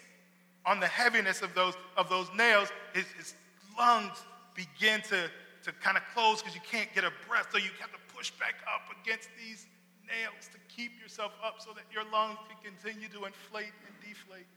on 0.66 0.80
the 0.80 0.88
heaviness 0.88 1.42
of 1.42 1.54
those, 1.54 1.74
of 1.98 2.10
those 2.10 2.28
nails, 2.36 2.70
his, 2.94 3.06
his 3.18 3.34
lungs 3.78 4.24
begin 4.56 5.02
to, 5.02 5.30
to 5.64 5.72
kind 5.82 5.98
of 5.98 6.04
close 6.14 6.42
because 6.42 6.56
you 6.56 6.62
can't 6.70 6.94
get 6.94 7.04
a 7.04 7.12
breath. 7.28 7.48
So 7.52 7.58
you 7.58 7.70
have 7.80 7.92
to 7.92 7.98
push 8.16 8.32
back 8.32 8.56
up 8.68 8.96
against 9.02 9.30
these 9.38 9.68
nails 10.08 10.50
to 10.52 10.58
keep 10.74 10.92
yourself 11.02 11.32
up 11.44 11.56
so 11.60 11.72
that 11.74 11.84
your 11.92 12.04
lungs 12.12 12.38
can 12.48 12.74
continue 12.74 13.08
to 13.10 13.26
inflate 13.26 13.74
and 13.88 13.96
deflate 14.02 14.48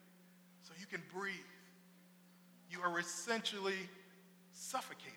so 0.63 0.73
you 0.79 0.87
can 0.87 1.03
breathe. 1.13 1.35
You 2.71 2.81
are 2.81 2.99
essentially 2.99 3.89
suffocating, 4.53 5.13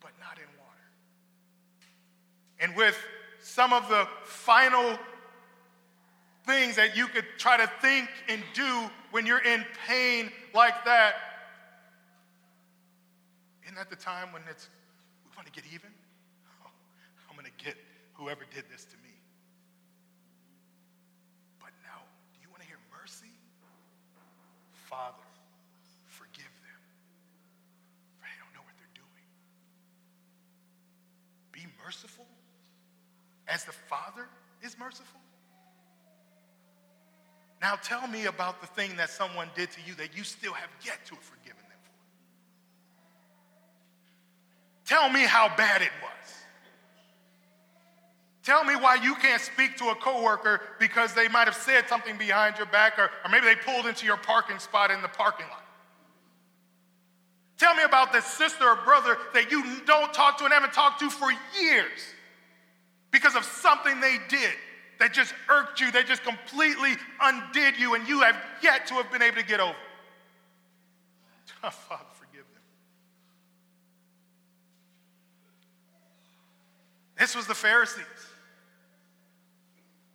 but 0.00 0.10
not 0.20 0.38
in 0.38 0.48
water. 0.58 0.72
And 2.60 2.76
with 2.76 2.96
some 3.42 3.72
of 3.72 3.88
the 3.88 4.06
final 4.24 4.96
things 6.44 6.76
that 6.76 6.96
you 6.96 7.06
could 7.06 7.24
try 7.38 7.56
to 7.56 7.70
think 7.80 8.08
and 8.28 8.42
do 8.54 8.90
when 9.10 9.26
you're 9.26 9.44
in 9.44 9.64
pain 9.86 10.30
like 10.54 10.84
that. 10.84 11.14
Isn't 13.64 13.76
that 13.76 13.90
the 13.90 13.96
time 13.96 14.32
when 14.32 14.42
it's, 14.50 14.68
we 15.24 15.30
want 15.36 15.46
to 15.46 15.52
get 15.52 15.64
even? 15.72 15.90
Oh, 16.64 16.70
I'm 17.30 17.36
going 17.36 17.46
to 17.46 17.64
get 17.64 17.76
whoever 18.14 18.42
did 18.54 18.64
this 18.70 18.84
to 18.84 18.96
me. 18.98 19.14
But 21.58 21.70
no, 21.86 21.96
do 22.34 22.38
you 22.42 22.50
want 22.50 22.60
to 22.62 22.68
hear 22.68 22.78
mercy? 22.92 23.32
Father, 24.90 25.24
forgive 26.04 26.52
them, 26.60 26.82
for 28.20 28.28
they 28.28 28.36
don't 28.36 28.52
know 28.52 28.60
what 28.66 28.76
they're 28.76 28.92
doing. 28.92 29.26
Be 31.48 31.64
merciful 31.82 32.26
as 33.48 33.64
the 33.64 33.72
Father 33.72 34.28
is 34.60 34.76
merciful. 34.78 35.21
Now 37.62 37.76
tell 37.76 38.08
me 38.08 38.26
about 38.26 38.60
the 38.60 38.66
thing 38.66 38.96
that 38.96 39.08
someone 39.08 39.48
did 39.54 39.70
to 39.70 39.80
you 39.86 39.94
that 39.94 40.16
you 40.16 40.24
still 40.24 40.52
have 40.52 40.68
yet 40.84 40.98
to 41.06 41.14
have 41.14 41.22
forgiven 41.22 41.62
them 41.62 41.78
for. 41.84 41.92
Tell 44.84 45.08
me 45.08 45.20
how 45.20 45.48
bad 45.56 45.80
it 45.80 45.92
was. 46.02 46.34
Tell 48.42 48.64
me 48.64 48.74
why 48.74 48.96
you 48.96 49.14
can't 49.14 49.40
speak 49.40 49.76
to 49.76 49.90
a 49.90 49.94
coworker 49.94 50.60
because 50.80 51.14
they 51.14 51.28
might 51.28 51.44
have 51.44 51.54
said 51.54 51.88
something 51.88 52.18
behind 52.18 52.58
your 52.58 52.66
back 52.66 52.98
or, 52.98 53.04
or 53.24 53.30
maybe 53.30 53.46
they 53.46 53.54
pulled 53.54 53.86
into 53.86 54.04
your 54.04 54.16
parking 54.16 54.58
spot 54.58 54.90
in 54.90 55.00
the 55.00 55.06
parking 55.06 55.46
lot. 55.48 55.64
Tell 57.58 57.76
me 57.76 57.84
about 57.84 58.12
the 58.12 58.20
sister 58.22 58.68
or 58.68 58.74
brother 58.84 59.16
that 59.34 59.52
you 59.52 59.62
don't 59.86 60.12
talk 60.12 60.36
to 60.38 60.44
and 60.44 60.52
haven't 60.52 60.72
talked 60.72 60.98
to 60.98 61.08
for 61.08 61.30
years 61.60 62.00
because 63.12 63.36
of 63.36 63.44
something 63.44 64.00
they 64.00 64.16
did 64.28 64.50
that 65.02 65.12
just 65.12 65.34
irked 65.48 65.80
you, 65.80 65.90
that 65.90 66.06
just 66.06 66.22
completely 66.22 66.92
undid 67.20 67.76
you, 67.76 67.96
and 67.96 68.06
you 68.06 68.20
have 68.20 68.36
yet 68.62 68.86
to 68.86 68.94
have 68.94 69.10
been 69.10 69.20
able 69.20 69.36
to 69.36 69.44
get 69.44 69.58
over. 69.58 69.74
Oh, 71.64 71.70
Father, 71.88 72.04
forgive 72.12 72.44
them. 72.54 72.62
This 77.18 77.34
was 77.34 77.48
the 77.48 77.54
Pharisees. 77.54 78.04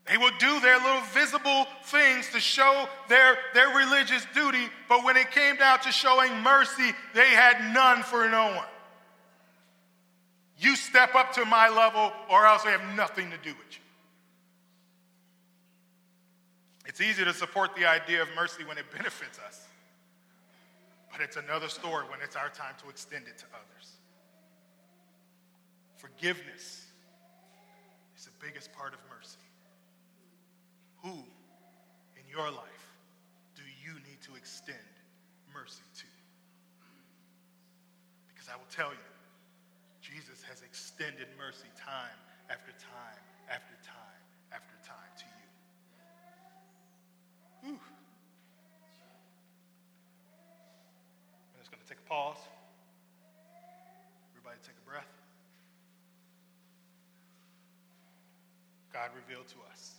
They 0.09 0.17
would 0.17 0.37
do 0.37 0.61
their 0.61 0.77
little 0.77 1.01
visible 1.13 1.67
things 1.83 2.29
to 2.31 2.39
show 2.39 2.87
their, 3.09 3.37
their 3.53 3.67
religious 3.75 4.25
duty, 4.33 4.69
but 4.87 5.03
when 5.03 5.17
it 5.17 5.31
came 5.31 5.57
down 5.57 5.81
to 5.81 5.91
showing 5.91 6.33
mercy, 6.39 6.93
they 7.13 7.27
had 7.27 7.73
none 7.73 8.03
for 8.03 8.29
no 8.29 8.55
one. 8.55 8.65
You 10.57 10.77
step 10.77 11.13
up 11.13 11.33
to 11.33 11.43
my 11.43 11.67
level, 11.67 12.13
or 12.31 12.45
else 12.45 12.61
I 12.65 12.71
have 12.71 12.95
nothing 12.95 13.29
to 13.31 13.37
do 13.37 13.49
with 13.49 13.67
you. 13.71 13.86
It's 16.97 17.05
easy 17.05 17.23
to 17.25 17.33
support 17.33 17.75
the 17.75 17.85
idea 17.85 18.23
of 18.23 18.27
mercy 18.35 18.63
when 18.65 18.79
it 18.79 18.85
benefits 18.97 19.37
us, 19.37 19.67
but 21.11 21.21
it's 21.21 21.37
another 21.37 21.67
story 21.67 22.03
when 22.09 22.21
it's 22.23 22.35
our 22.35 22.49
time 22.49 22.73
to 22.81 22.89
extend 22.89 23.27
it 23.27 23.37
to 23.37 23.45
others. 23.53 24.01
Forgiveness 25.97 26.87
is 28.17 28.25
the 28.25 28.31
biggest 28.43 28.73
part 28.73 28.95
of 28.95 28.99
mercy. 29.15 29.37
Who 31.03 31.21
in 32.17 32.25
your 32.31 32.49
life 32.49 32.89
do 33.55 33.61
you 33.85 33.93
need 34.09 34.21
to 34.23 34.35
extend 34.35 34.89
mercy 35.53 35.85
to? 35.99 36.09
Because 38.33 38.49
I 38.49 38.55
will 38.55 38.71
tell 38.73 38.89
you, 38.89 39.09
Jesus 40.01 40.41
has 40.49 40.63
extended 40.63 41.27
mercy 41.37 41.69
time 41.77 42.17
after 42.49 42.71
time 42.81 43.21
after 43.53 43.77
time 43.85 44.21
after 44.51 44.73
time 44.83 45.13
to 45.19 45.25
you. 45.25 45.37
Whew. 47.67 47.73
I'm 51.53 51.59
just 51.59 51.71
going 51.71 51.83
to 51.83 51.89
take 51.89 51.96
a 51.96 51.96
pause. 52.07 52.37
Everybody 54.31 54.57
take 54.63 54.75
a 54.85 54.89
breath. 54.89 55.07
God 58.93 59.09
revealed 59.15 59.47
to 59.47 59.55
us. 59.71 59.93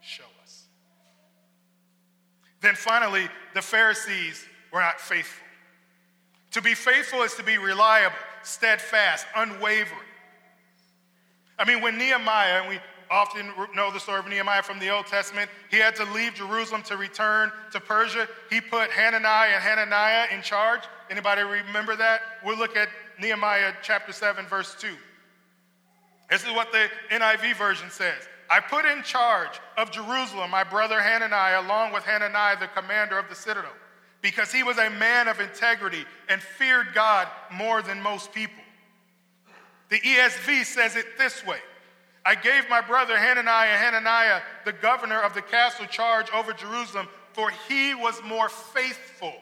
Show 0.00 0.24
us. 0.42 0.64
Then 2.60 2.74
finally, 2.74 3.28
the 3.54 3.62
Pharisees 3.62 4.44
were 4.72 4.80
not 4.80 5.00
faithful. 5.00 5.44
To 6.52 6.62
be 6.62 6.74
faithful 6.74 7.22
is 7.22 7.34
to 7.34 7.42
be 7.42 7.58
reliable, 7.58 8.16
steadfast, 8.42 9.26
unwavering. 9.34 9.98
I 11.58 11.64
mean, 11.64 11.82
when 11.82 11.98
Nehemiah, 11.98 12.60
and 12.60 12.68
we 12.68 12.80
often 13.12 13.52
know 13.74 13.92
the 13.92 14.00
story 14.00 14.18
of 14.18 14.26
Nehemiah 14.26 14.62
from 14.62 14.78
the 14.78 14.90
Old 14.90 15.06
Testament, 15.06 15.50
he 15.70 15.76
had 15.76 15.94
to 15.96 16.04
leave 16.12 16.34
Jerusalem 16.34 16.82
to 16.84 16.96
return 16.96 17.52
to 17.72 17.80
Persia. 17.80 18.26
He 18.50 18.60
put 18.60 18.90
Hanani 18.90 19.54
and 19.54 19.62
Hananiah 19.62 20.28
in 20.34 20.42
charge. 20.42 20.80
Anybody 21.10 21.42
remember 21.42 21.94
that? 21.94 22.22
We'll 22.44 22.58
look 22.58 22.76
at 22.76 22.88
Nehemiah 23.20 23.74
chapter 23.82 24.12
7, 24.12 24.46
verse 24.46 24.74
2. 24.80 24.88
This 26.30 26.42
is 26.42 26.52
what 26.52 26.72
the 26.72 26.88
NIV 27.10 27.56
version 27.56 27.90
says. 27.90 28.28
I 28.50 28.60
put 28.60 28.84
in 28.84 29.02
charge 29.02 29.60
of 29.76 29.90
Jerusalem 29.90 30.50
my 30.50 30.64
brother 30.64 31.00
Hanani, 31.00 31.64
along 31.64 31.92
with 31.92 32.04
Hananiah, 32.04 32.58
the 32.58 32.68
commander 32.68 33.18
of 33.18 33.28
the 33.28 33.34
citadel 33.34 33.72
because 34.22 34.52
he 34.52 34.62
was 34.62 34.78
a 34.78 34.88
man 34.88 35.28
of 35.28 35.40
integrity 35.40 36.04
and 36.28 36.40
feared 36.40 36.94
God 36.94 37.28
more 37.52 37.82
than 37.82 38.00
most 38.00 38.32
people. 38.32 38.62
The 39.90 40.00
ESV 40.00 40.64
says 40.64 40.96
it 40.96 41.18
this 41.18 41.44
way 41.44 41.58
I 42.24 42.34
gave 42.36 42.68
my 42.68 42.80
brother 42.80 43.16
Hanani, 43.16 43.46
Hananiah, 43.46 44.40
the 44.64 44.72
governor 44.72 45.20
of 45.20 45.34
the 45.34 45.42
castle, 45.42 45.86
charge 45.86 46.26
over 46.30 46.52
Jerusalem, 46.52 47.08
for 47.32 47.50
he 47.68 47.94
was 47.94 48.20
more 48.24 48.48
faithful 48.48 49.34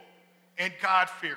and 0.56 0.72
God 0.80 1.10
fearing. 1.10 1.36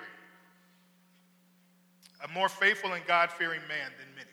A 2.23 2.27
more 2.29 2.47
faithful 2.47 2.93
and 2.93 3.06
God 3.06 3.32
fearing 3.32 3.60
man 3.67 3.91
than 3.99 4.15
many. 4.15 4.29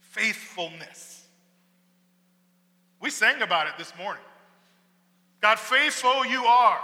Faithfulness. 0.00 1.26
We 3.00 3.10
sang 3.10 3.42
about 3.42 3.66
it 3.66 3.74
this 3.76 3.92
morning. 3.98 4.22
God, 5.42 5.58
faithful 5.58 6.24
you 6.24 6.44
are. 6.44 6.80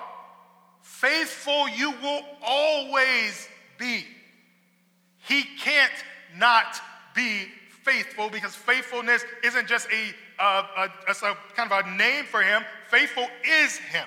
Faithful 0.83 1.68
you 1.70 1.92
will 1.92 2.22
always 2.42 3.48
be. 3.79 4.05
He 5.16 5.44
can't 5.44 5.92
not 6.37 6.81
be 7.14 7.46
faithful 7.83 8.29
because 8.29 8.55
faithfulness 8.55 9.25
isn't 9.42 9.66
just 9.66 9.88
a, 9.90 10.14
a, 10.42 10.90
a, 11.09 11.37
kind 11.55 11.70
of 11.70 11.85
a 11.85 11.96
name 11.96 12.25
for 12.25 12.42
him, 12.42 12.62
faithful 12.88 13.27
is 13.44 13.77
him. 13.77 14.07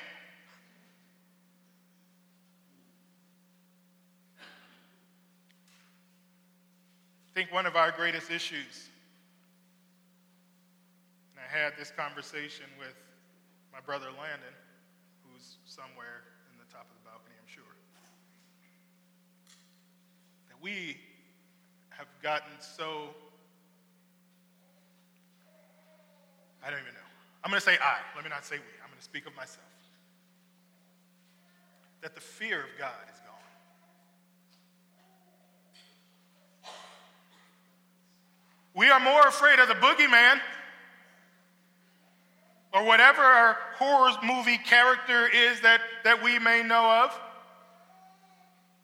I 7.32 7.34
think 7.34 7.52
one 7.52 7.66
of 7.66 7.76
our 7.76 7.92
greatest 7.92 8.30
issues, 8.30 8.90
and 11.32 11.40
I 11.44 11.58
had 11.58 11.74
this 11.80 11.92
conversation 11.98 12.66
with 12.78 12.94
my 13.74 13.80
brother 13.80 14.06
Landon, 14.06 14.54
who's 15.26 15.58
somewhere 15.66 16.22
in 16.52 16.60
the 16.60 16.72
top 16.72 16.86
of 16.86 16.96
the 17.02 17.10
balcony, 17.10 17.34
I'm 17.42 17.50
sure, 17.50 17.64
that 20.50 20.62
we 20.62 20.98
have 21.98 22.08
gotten 22.22 22.52
so. 22.60 23.10
I 26.66 26.70
don't 26.70 26.80
even 26.80 26.94
know. 26.94 27.00
I'm 27.44 27.52
going 27.52 27.60
to 27.60 27.66
say 27.66 27.78
I. 27.82 27.98
Let 28.16 28.24
me 28.24 28.30
not 28.30 28.46
say 28.46 28.56
we. 28.56 28.64
I'm 28.84 28.90
going 28.90 29.00
to 29.00 29.04
speak 29.04 29.26
of 29.28 29.36
myself. 29.36 29.60
That 32.02 32.16
the 32.16 32.22
fear 32.22 32.60
of 32.60 32.70
God 32.78 32.92
is 33.14 33.20
gone. 33.20 33.34
We 38.76 38.90
are 38.90 39.00
more 39.00 39.28
afraid 39.28 39.60
of 39.60 39.68
the 39.68 39.76
boogeyman 39.76 40.40
or 42.74 42.84
whatever 42.84 43.22
our 43.22 43.58
horror 43.78 44.12
movie 44.24 44.58
character 44.58 45.28
is 45.28 45.62
that, 45.62 45.82
that 46.04 46.24
we 46.24 46.40
may 46.40 46.64
know 46.64 47.04
of. 47.04 47.20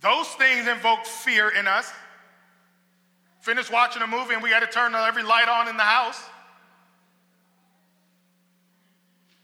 Those 0.02 0.28
things 0.28 0.68
invoke 0.68 1.06
fear 1.06 1.50
in 1.50 1.68
us. 1.68 1.92
Finish 3.40 3.72
watching 3.72 4.02
a 4.02 4.08
movie 4.08 4.34
and 4.34 4.44
we 4.44 4.50
had 4.50 4.60
to 4.62 4.68
turn 4.68 4.94
every 4.94 5.24
light 5.24 5.48
on 5.48 5.68
in 5.68 5.78
the 5.78 5.84
house. 5.84 6.22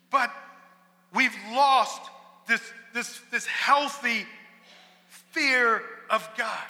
But 0.09 0.31
we've 1.13 1.35
lost 1.51 2.01
this, 2.47 2.61
this, 2.93 3.21
this 3.31 3.45
healthy 3.45 4.25
fear 5.31 5.81
of 6.09 6.27
God. 6.37 6.63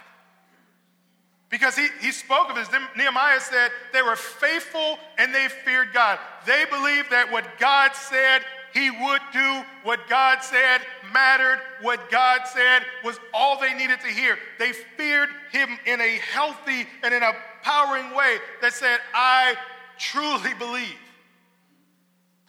Because 1.48 1.76
he, 1.76 1.86
he 2.00 2.10
spoke 2.10 2.50
of 2.50 2.56
this. 2.56 2.68
Nehemiah 2.96 3.40
said 3.40 3.70
they 3.92 4.02
were 4.02 4.16
faithful 4.16 4.98
and 5.16 5.34
they 5.34 5.48
feared 5.64 5.92
God. 5.92 6.18
They 6.44 6.64
believed 6.70 7.10
that 7.10 7.30
what 7.30 7.44
God 7.58 7.94
said 7.94 8.42
he 8.76 8.90
would 8.90 9.22
do, 9.32 9.62
what 9.84 10.06
God 10.06 10.42
said 10.42 10.82
mattered, 11.10 11.58
what 11.80 12.10
God 12.10 12.42
said 12.44 12.82
was 13.02 13.18
all 13.32 13.58
they 13.58 13.72
needed 13.72 14.00
to 14.02 14.08
hear. 14.08 14.36
They 14.58 14.72
feared 14.72 15.30
him 15.50 15.78
in 15.86 15.98
a 16.02 16.18
healthy 16.18 16.86
and 17.02 17.14
in 17.14 17.22
a 17.22 17.32
powering 17.62 18.14
way 18.14 18.36
that 18.60 18.74
said, 18.74 18.98
I 19.14 19.54
truly 19.98 20.52
believe, 20.58 20.98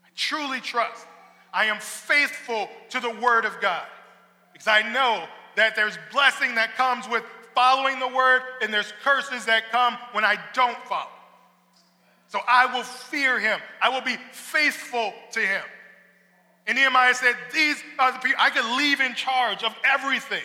I 0.03 0.09
truly 0.17 0.59
trust, 0.59 1.07
I 1.53 1.65
am 1.65 1.79
faithful 1.79 2.67
to 2.89 2.99
the 2.99 3.11
word 3.21 3.45
of 3.45 3.61
God. 3.61 3.85
Because 4.51 4.67
I 4.67 4.81
know 4.91 5.23
that 5.55 5.77
there's 5.77 5.97
blessing 6.11 6.55
that 6.55 6.75
comes 6.75 7.07
with 7.07 7.23
following 7.55 7.99
the 7.99 8.07
word, 8.09 8.41
and 8.61 8.73
there's 8.73 8.91
curses 9.01 9.45
that 9.45 9.71
come 9.71 9.97
when 10.11 10.25
I 10.25 10.35
don't 10.53 10.77
follow. 10.89 11.07
So 12.27 12.39
I 12.49 12.65
will 12.65 12.83
fear 12.83 13.39
him. 13.39 13.61
I 13.81 13.87
will 13.87 14.01
be 14.01 14.17
faithful 14.33 15.13
to 15.31 15.39
him. 15.39 15.63
And 16.67 16.77
Nehemiah 16.77 17.15
said, 17.15 17.35
These 17.53 17.81
are 17.97 18.11
the 18.11 18.19
people 18.19 18.37
I 18.39 18.49
could 18.49 18.77
leave 18.77 18.99
in 18.99 19.15
charge 19.15 19.63
of 19.63 19.73
everything 19.85 20.43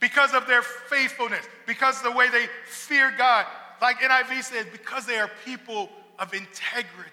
because 0.00 0.34
of 0.34 0.46
their 0.46 0.62
faithfulness, 0.62 1.46
because 1.66 1.98
of 1.98 2.04
the 2.04 2.12
way 2.12 2.28
they 2.28 2.46
fear 2.66 3.12
God. 3.16 3.46
Like 3.80 4.00
NIV 4.00 4.42
says, 4.42 4.66
because 4.72 5.06
they 5.06 5.18
are 5.18 5.30
people 5.44 5.88
of 6.18 6.34
integrity. 6.34 7.10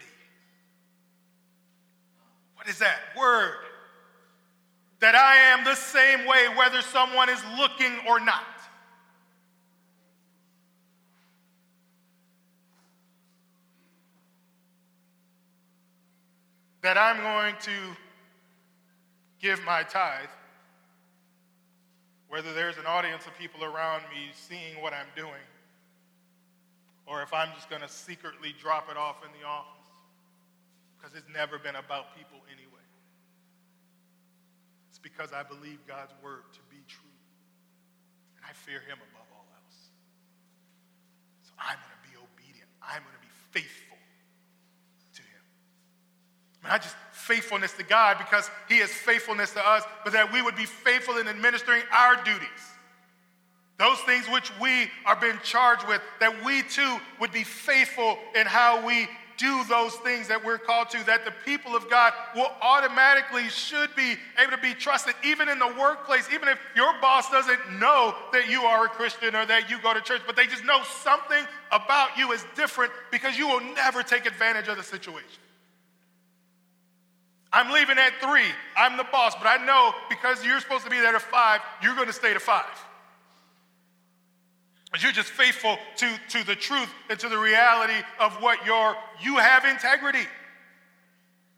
What 2.56 2.68
is 2.68 2.80
that 2.80 2.98
word? 3.16 3.58
That 5.00 5.14
I 5.14 5.36
am 5.54 5.64
the 5.64 5.76
same 5.76 6.26
way 6.26 6.48
whether 6.58 6.82
someone 6.82 7.30
is 7.30 7.40
looking 7.58 7.94
or 8.08 8.20
not. 8.20 8.44
That 16.86 17.00
I'm 17.00 17.18
going 17.18 17.56
to 17.62 17.98
give 19.42 19.60
my 19.66 19.82
tithe, 19.82 20.30
whether 22.30 22.54
there's 22.54 22.78
an 22.78 22.86
audience 22.86 23.26
of 23.26 23.36
people 23.40 23.64
around 23.64 24.04
me 24.14 24.30
seeing 24.36 24.80
what 24.84 24.94
I'm 24.94 25.10
doing, 25.16 25.42
or 27.08 27.24
if 27.24 27.34
I'm 27.34 27.50
just 27.56 27.72
going 27.72 27.82
to 27.82 27.90
secretly 27.90 28.54
drop 28.62 28.86
it 28.92 28.98
off 28.98 29.26
in 29.26 29.32
the 29.34 29.48
office, 29.48 29.90
because 30.94 31.18
it's 31.18 31.26
never 31.34 31.58
been 31.58 31.74
about 31.74 32.16
people 32.16 32.38
anyway. 32.54 32.86
It's 34.92 35.00
because 35.00 35.34
I 35.34 35.42
believe 35.42 35.80
God's 35.88 36.14
word 36.22 36.46
to 36.54 36.62
be 36.70 36.86
true, 36.88 37.18
and 38.38 38.46
I 38.46 38.54
fear 38.54 38.78
Him 38.86 39.02
above 39.10 39.26
all 39.34 39.48
else. 39.58 39.90
So 41.50 41.52
I'm 41.58 41.82
going 41.82 41.98
to 41.98 42.04
be 42.06 42.14
obedient, 42.14 42.70
I'm 42.78 43.02
going 43.02 43.18
to 43.18 43.26
be 43.26 43.34
faithful 43.50 43.86
not 46.68 46.82
just 46.82 46.96
faithfulness 47.26 47.74
to 47.74 47.84
God 47.84 48.18
because 48.18 48.50
He 48.70 48.78
is 48.78 48.90
faithfulness 48.90 49.52
to 49.52 49.68
us, 49.68 49.84
but 50.04 50.14
that 50.14 50.32
we 50.32 50.42
would 50.42 50.56
be 50.56 50.66
faithful 50.66 51.18
in 51.18 51.28
administering 51.28 51.82
our 51.92 52.16
duties. 52.24 52.50
Those 53.78 54.00
things 54.02 54.26
which 54.30 54.52
we 54.62 54.88
are 55.06 55.16
being 55.20 55.38
charged 55.44 55.88
with, 55.88 56.02
that 56.20 56.46
we 56.46 56.62
too 56.64 56.98
would 57.20 57.32
be 57.32 57.44
faithful 57.44 58.18
in 58.36 58.46
how 58.46 58.86
we 58.86 59.08
do 59.38 59.64
those 59.66 59.94
things 59.96 60.30
that 60.30 60.46
we're 60.46 60.58
called 60.58 60.90
to, 60.90 61.06
that 61.06 61.26
the 61.26 61.34
people 61.46 61.76
of 61.76 61.90
God 61.90 62.14
will 62.36 62.50
automatically 62.62 63.50
should 63.50 63.94
be 63.94 64.16
able 64.40 64.52
to 64.52 64.62
be 64.62 64.74
trusted, 64.74 65.14
even 65.26 65.50
in 65.50 65.60
the 65.60 65.68
workplace, 65.78 66.30
even 66.34 66.48
if 66.48 66.58
your 66.74 66.94
boss 67.02 67.30
doesn't 67.32 67.80
know 67.80 68.16
that 68.32 68.50
you 68.50 68.62
are 68.62 68.86
a 68.86 68.90
Christian 68.90 69.36
or 69.36 69.46
that 69.46 69.70
you 69.70 69.78
go 69.82 69.94
to 69.94 70.00
church, 70.00 70.22
but 70.26 70.38
they 70.38 70.48
just 70.48 70.64
know 70.64 70.84
something 71.02 71.44
about 71.74 72.18
you 72.18 72.32
is 72.32 72.46
different 72.56 72.94
because 73.12 73.38
you 73.38 73.46
will 73.46 73.62
never 73.74 74.04
take 74.04 74.26
advantage 74.26 74.70
of 74.70 74.78
the 74.78 74.84
situation. 74.84 75.42
I'm 77.56 77.72
leaving 77.72 77.98
at 77.98 78.12
three. 78.22 78.52
I'm 78.76 78.98
the 78.98 79.06
boss, 79.06 79.34
but 79.34 79.48
I 79.48 79.66
know 79.66 79.94
because 80.10 80.44
you're 80.44 80.60
supposed 80.60 80.84
to 80.84 80.90
be 80.90 81.00
there 81.00 81.16
at 81.16 81.22
five, 81.22 81.62
you're 81.82 81.96
going 81.96 82.08
to 82.08 82.14
stay 82.14 82.34
to 82.34 82.40
five. 82.40 82.66
But 84.92 85.02
you're 85.02 85.14
just 85.14 85.30
faithful 85.30 85.78
to, 85.98 86.20
to 86.32 86.44
the 86.46 86.56
truth 86.56 86.90
and 87.10 87.18
to 87.18 87.30
the 87.30 87.38
reality 87.38 88.06
of 88.20 88.34
what 88.42 88.66
your 88.66 88.98
you 89.22 89.38
have 89.38 89.64
integrity. 89.64 90.28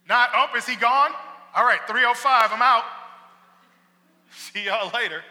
Not, 0.08 0.30
oh, 0.36 0.56
is 0.56 0.68
he 0.68 0.76
gone? 0.76 1.12
All 1.56 1.66
right, 1.66 1.80
305, 1.88 2.52
I'm 2.54 2.62
out. 2.62 2.84
See 4.32 4.66
y'all 4.66 4.92
later. 4.94 5.24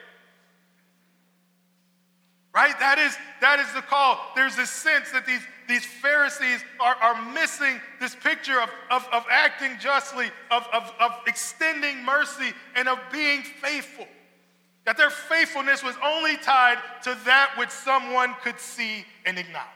Right? 2.53 2.77
That 2.81 2.99
is, 2.99 3.17
that 3.41 3.61
is 3.61 3.73
the 3.73 3.83
call. 3.83 4.19
There's 4.35 4.57
this 4.57 4.71
sense 4.71 5.12
that 5.12 5.27
these, 5.27 5.43
these 5.69 5.85
Pharisees 5.85 6.64
are, 6.81 6.95
are 6.97 7.33
missing 7.33 7.81
this 8.01 8.14
picture 8.14 8.61
of, 8.61 8.71
of, 8.91 9.07
of 9.12 9.25
acting 9.31 9.79
justly, 9.81 10.27
of, 10.51 10.67
of, 10.73 10.93
of 11.01 11.12
extending 11.27 12.05
mercy, 12.05 12.53
and 12.75 12.89
of 12.89 12.99
being 13.12 13.43
faithful. 13.43 14.07
That 14.85 14.97
their 14.97 15.11
faithfulness 15.11 15.83
was 15.83 15.97
only 16.05 16.37
tied 16.37 16.79
to 17.03 17.17
that 17.25 17.51
which 17.59 17.71
someone 17.71 18.35
could 18.45 18.61
see 18.61 19.05
and 19.25 19.39
acknowledge. 19.39 19.67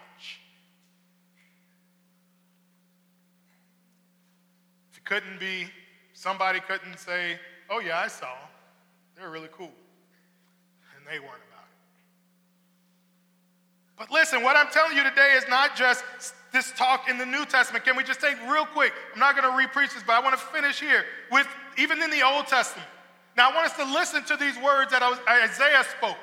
If 4.93 4.99
it 4.99 5.05
couldn't 5.05 5.41
be, 5.41 5.67
somebody 6.15 6.61
couldn't 6.61 6.99
say, 6.99 7.39
oh, 7.69 7.81
yeah, 7.81 7.99
I 7.99 8.09
saw. 8.09 8.29
They 9.17 9.23
were 9.23 9.31
really 9.31 9.49
cool. 9.53 9.73
And 10.97 11.07
they 11.07 11.19
weren't 11.19 11.43
about. 11.53 11.60
But 14.01 14.11
listen, 14.11 14.43
what 14.43 14.57
I'm 14.57 14.73
telling 14.73 14.97
you 14.97 15.05
today 15.05 15.35
is 15.37 15.45
not 15.51 15.77
just 15.77 16.03
this 16.55 16.73
talk 16.73 17.11
in 17.11 17.19
the 17.19 17.27
New 17.27 17.45
Testament. 17.45 17.85
Can 17.85 17.99
we 17.99 18.03
just 18.03 18.19
take 18.19 18.35
real 18.51 18.65
quick? 18.65 18.95
I'm 19.13 19.21
not 19.21 19.37
going 19.37 19.45
to 19.45 19.69
repreach 19.69 19.93
this, 19.93 20.03
but 20.03 20.15
I 20.15 20.21
want 20.21 20.39
to 20.39 20.43
finish 20.47 20.81
here 20.81 21.05
with 21.31 21.47
even 21.77 22.01
in 22.03 22.11
the 22.11 22.23
Old 22.23 22.47
Testament. 22.47 22.89
Now, 23.37 23.51
I 23.51 23.55
want 23.55 23.67
us 23.67 23.77
to 23.77 23.85
listen 23.85 24.25
to 24.25 24.39
these 24.39 24.57
words 24.57 24.91
that 24.93 25.03
Isaiah 25.03 25.85
spoke. 25.99 26.17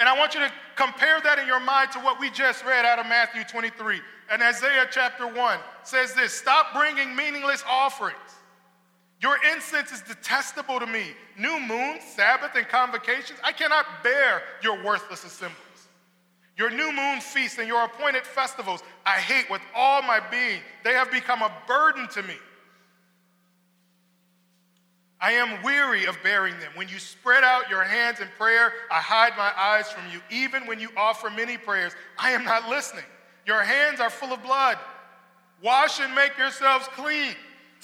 And 0.00 0.08
I 0.08 0.16
want 0.18 0.32
you 0.32 0.40
to 0.40 0.50
compare 0.74 1.20
that 1.20 1.38
in 1.38 1.46
your 1.46 1.60
mind 1.60 1.92
to 1.92 1.98
what 1.98 2.18
we 2.18 2.30
just 2.30 2.64
read 2.64 2.86
out 2.86 2.98
of 2.98 3.06
Matthew 3.06 3.44
23. 3.44 4.00
And 4.30 4.42
Isaiah 4.42 4.86
chapter 4.90 5.26
1 5.26 5.58
says 5.82 6.14
this 6.14 6.32
Stop 6.32 6.72
bringing 6.74 7.14
meaningless 7.14 7.62
offerings. 7.68 8.16
Your 9.20 9.36
incense 9.54 9.92
is 9.92 10.00
detestable 10.00 10.80
to 10.80 10.86
me. 10.86 11.08
New 11.38 11.60
moon, 11.60 11.98
Sabbath, 12.16 12.52
and 12.56 12.66
convocations, 12.66 13.38
I 13.44 13.52
cannot 13.52 13.84
bear 14.02 14.42
your 14.62 14.82
worthless 14.82 15.24
assemblies. 15.24 15.73
Your 16.56 16.70
new 16.70 16.92
moon 16.92 17.20
feasts 17.20 17.58
and 17.58 17.66
your 17.66 17.84
appointed 17.84 18.26
festivals, 18.26 18.82
I 19.04 19.14
hate 19.14 19.50
with 19.50 19.60
all 19.74 20.02
my 20.02 20.20
being. 20.30 20.60
They 20.84 20.92
have 20.92 21.10
become 21.10 21.42
a 21.42 21.52
burden 21.66 22.06
to 22.14 22.22
me. 22.22 22.36
I 25.20 25.32
am 25.32 25.62
weary 25.62 26.04
of 26.04 26.16
bearing 26.22 26.58
them. 26.60 26.70
When 26.74 26.88
you 26.88 26.98
spread 26.98 27.44
out 27.44 27.70
your 27.70 27.82
hands 27.82 28.20
in 28.20 28.28
prayer, 28.38 28.72
I 28.90 29.00
hide 29.00 29.32
my 29.36 29.52
eyes 29.56 29.90
from 29.90 30.02
you. 30.12 30.20
Even 30.30 30.66
when 30.66 30.78
you 30.78 30.90
offer 30.96 31.30
many 31.30 31.56
prayers, 31.56 31.92
I 32.18 32.32
am 32.32 32.44
not 32.44 32.68
listening. 32.68 33.04
Your 33.46 33.62
hands 33.62 34.00
are 34.00 34.10
full 34.10 34.32
of 34.32 34.42
blood. 34.42 34.76
Wash 35.62 35.98
and 35.98 36.14
make 36.14 36.36
yourselves 36.36 36.86
clean. 36.88 37.34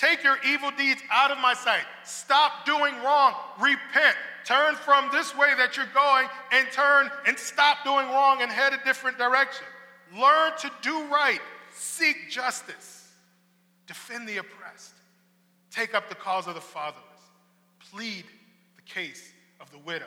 Take 0.01 0.25
your 0.25 0.39
evil 0.47 0.71
deeds 0.79 1.03
out 1.11 1.31
of 1.31 1.39
my 1.39 1.53
sight. 1.53 1.85
Stop 2.05 2.65
doing 2.65 2.95
wrong. 3.05 3.35
Repent. 3.61 4.17
Turn 4.47 4.75
from 4.75 5.11
this 5.13 5.37
way 5.37 5.53
that 5.59 5.77
you're 5.77 5.87
going 5.93 6.27
and 6.53 6.67
turn 6.73 7.11
and 7.27 7.39
stop 7.39 7.85
doing 7.85 8.07
wrong 8.09 8.41
and 8.41 8.51
head 8.51 8.73
a 8.73 8.83
different 8.85 9.19
direction. 9.19 9.67
Learn 10.19 10.53
to 10.61 10.71
do 10.81 11.05
right. 11.13 11.41
Seek 11.75 12.31
justice. 12.31 13.13
Defend 13.87 14.27
the 14.27 14.39
oppressed. 14.39 14.95
Take 15.71 15.95
up 15.95 16.09
the 16.09 16.15
cause 16.15 16.47
of 16.47 16.55
the 16.55 16.61
fatherless 16.61 17.11
plead 17.91 18.25
the 18.77 18.83
case 18.83 19.33
of 19.61 19.71
the 19.71 19.79
widow. 19.79 20.07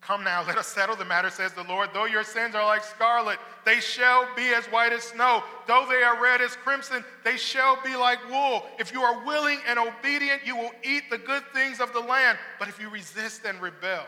Come 0.00 0.24
now, 0.24 0.44
let 0.46 0.56
us 0.56 0.66
settle 0.68 0.96
the 0.96 1.04
matter, 1.04 1.28
says 1.28 1.52
the 1.52 1.64
Lord. 1.64 1.90
Though 1.92 2.06
your 2.06 2.22
sins 2.22 2.54
are 2.54 2.64
like 2.64 2.84
scarlet, 2.84 3.38
they 3.64 3.80
shall 3.80 4.26
be 4.36 4.48
as 4.48 4.64
white 4.66 4.92
as 4.92 5.02
snow. 5.02 5.42
Though 5.66 5.86
they 5.88 6.02
are 6.02 6.22
red 6.22 6.40
as 6.40 6.56
crimson, 6.56 7.04
they 7.24 7.36
shall 7.36 7.82
be 7.82 7.96
like 7.96 8.18
wool. 8.30 8.64
If 8.78 8.92
you 8.92 9.02
are 9.02 9.24
willing 9.26 9.58
and 9.66 9.78
obedient, 9.78 10.42
you 10.46 10.56
will 10.56 10.70
eat 10.82 11.10
the 11.10 11.18
good 11.18 11.42
things 11.52 11.80
of 11.80 11.92
the 11.92 12.00
land. 12.00 12.38
But 12.58 12.68
if 12.68 12.80
you 12.80 12.88
resist 12.88 13.42
and 13.44 13.60
rebel, 13.60 14.04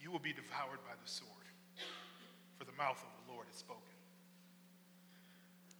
you 0.00 0.10
will 0.10 0.18
be 0.18 0.32
devoured 0.32 0.80
by 0.84 0.94
the 1.02 1.08
sword. 1.08 1.30
For 2.58 2.64
the 2.64 2.72
mouth 2.72 2.96
of 2.96 3.26
the 3.26 3.32
Lord 3.32 3.46
has 3.48 3.56
spoken. 3.56 3.82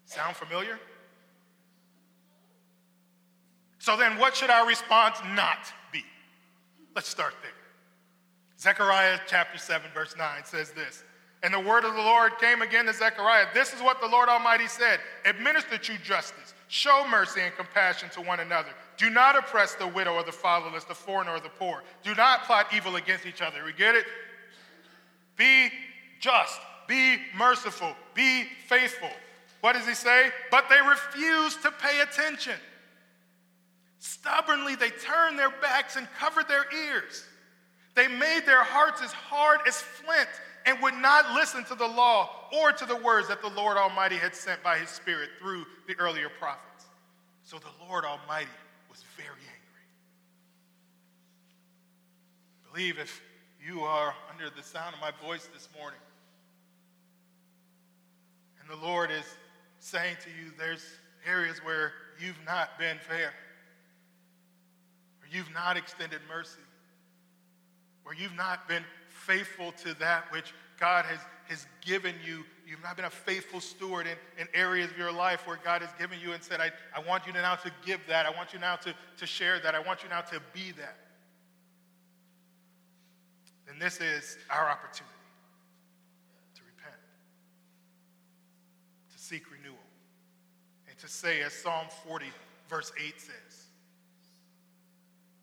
Sound 0.05 0.37
familiar? 0.37 0.79
So 3.79 3.97
then, 3.97 4.19
what 4.19 4.37
should 4.37 4.51
our 4.51 4.67
response 4.67 5.19
not 5.35 5.73
be? 5.91 6.05
Let's 6.95 7.09
start 7.09 7.35
there. 7.43 7.56
Zechariah 8.67 9.21
chapter 9.29 9.59
7, 9.59 9.93
verse 9.95 10.17
9 10.19 10.43
says 10.43 10.73
this 10.73 11.05
And 11.45 11.55
the 11.55 11.61
word 11.61 11.85
of 11.85 11.95
the 11.95 12.01
Lord 12.01 12.33
came 12.41 12.62
again 12.62 12.87
to 12.87 12.93
Zechariah. 12.93 13.47
This 13.55 13.73
is 13.73 13.81
what 13.81 14.01
the 14.01 14.09
Lord 14.09 14.29
Almighty 14.29 14.67
said 14.67 14.99
Administer 15.25 15.79
true 15.79 15.99
justice, 16.03 16.53
show 16.67 17.07
mercy 17.09 17.43
and 17.43 17.55
compassion 17.55 18.09
to 18.14 18.21
one 18.21 18.41
another. 18.41 18.71
Do 18.97 19.09
not 19.09 19.39
oppress 19.39 19.77
the 19.77 19.87
widow 19.87 20.14
or 20.14 20.25
the 20.25 20.33
fatherless, 20.33 20.83
the 20.83 20.97
foreigner 20.97 21.31
or 21.37 21.39
the 21.39 21.49
poor. 21.49 21.85
Do 22.03 22.12
not 22.17 22.43
plot 22.43 22.67
evil 22.75 22.97
against 22.97 23.25
each 23.25 23.41
other. 23.41 23.62
We 23.64 23.73
get 23.73 23.95
it? 23.95 24.05
Be 25.37 25.69
just, 26.19 26.59
be 26.89 27.19
merciful, 27.39 27.95
be 28.14 28.47
faithful. 28.67 29.11
What 29.61 29.75
does 29.75 29.87
he 29.87 29.95
say? 29.95 30.31
But 30.51 30.69
they 30.69 30.81
refuse 30.81 31.55
to 31.59 31.71
pay 31.71 32.01
attention. 32.01 32.57
Stubbornly, 34.01 34.75
they 34.75 34.91
turned 34.91 35.39
their 35.39 35.51
backs 35.51 35.95
and 35.95 36.09
covered 36.19 36.49
their 36.49 36.64
ears. 36.75 37.27
They 37.97 38.09
made 38.09 38.42
their 38.44 38.62
hearts 38.62 39.01
as 39.03 39.11
hard 39.11 39.61
as 39.66 39.80
flint 39.80 40.28
and 40.66 40.80
would 40.82 40.94
not 40.94 41.32
listen 41.34 41.64
to 41.64 41.74
the 41.74 41.86
law 41.86 42.28
or 42.53 42.70
to 42.70 42.84
the 42.84 42.97
words 42.97 43.28
that 43.28 43.40
the 43.40 43.49
Lord 43.49 43.78
Almighty 43.78 44.16
had 44.16 44.34
sent 44.34 44.62
by 44.62 44.76
his 44.78 44.90
Spirit 44.90 45.30
through 45.40 45.64
the 45.88 45.97
earlier 45.99 46.28
prophets. 46.28 46.84
So 47.42 47.59
the 47.59 47.86
Lord 47.88 48.05
Almighty 48.05 48.51
was 48.90 49.03
very 49.16 49.28
angry. 49.28 49.86
I 52.66 52.70
believe 52.70 52.99
if 52.99 53.22
you 53.66 53.80
are 53.80 54.14
under 54.30 54.51
the 54.55 54.62
sound 54.62 54.94
of 54.94 55.01
my 55.01 55.12
voice 55.26 55.49
this 55.55 55.68
morning, 55.78 56.01
and 58.61 58.68
the 58.68 58.84
Lord 58.84 59.11
is 59.11 59.24
saying 59.78 60.16
to 60.22 60.28
you, 60.28 60.53
there's 60.59 60.84
areas 61.26 61.59
where 61.64 61.92
you've 62.20 62.44
not 62.44 62.78
been 62.78 62.99
fair 63.09 63.32
or 65.22 65.28
you've 65.30 65.53
not 65.55 65.78
extended 65.78 66.20
mercy, 66.28 66.61
where 68.07 68.15
you've 68.15 68.37
not 68.37 68.69
been 68.69 68.85
faithful 69.09 69.73
to 69.73 69.93
that 69.99 70.31
which 70.31 70.55
God 70.79 71.05
has, 71.07 71.19
has 71.49 71.67
given 71.85 72.15
you. 72.25 72.45
You've 72.65 72.83
not 72.85 72.95
been 72.95 73.05
a 73.05 73.11
faithful 73.11 73.61
steward 73.61 74.07
in, 74.07 74.17
in 74.41 74.47
areas 74.55 74.93
of 74.93 74.97
your 74.97 75.11
life 75.11 75.45
where 75.45 75.59
God 75.65 75.83
has 75.83 75.91
given 75.99 76.21
you 76.23 76.33
and 76.33 76.41
said, 76.41 76.61
I, 76.61 76.71
I 76.97 77.01
want 77.01 77.27
you 77.27 77.33
now 77.33 77.57
to 77.57 77.71
give 77.85 77.99
that. 78.07 78.25
I 78.25 78.31
want 78.31 78.53
you 78.53 78.61
now 78.61 78.77
to, 78.77 78.95
to 79.19 79.27
share 79.27 79.59
that. 79.59 79.75
I 79.75 79.81
want 79.81 80.05
you 80.05 80.09
now 80.09 80.21
to 80.21 80.41
be 80.55 80.71
that. 80.79 80.99
Then 83.67 83.81
this 83.81 84.01
is 84.01 84.39
our 84.51 84.69
opportunity 84.69 85.13
to 86.55 86.61
repent, 86.65 87.01
to 89.13 89.19
seek 89.19 89.51
renewal, 89.51 89.75
and 90.89 90.97
to 90.99 91.09
say, 91.09 91.43
as 91.43 91.53
Psalm 91.53 91.87
40, 92.07 92.27
verse 92.71 92.93
8 93.05 93.21
says, 93.21 93.67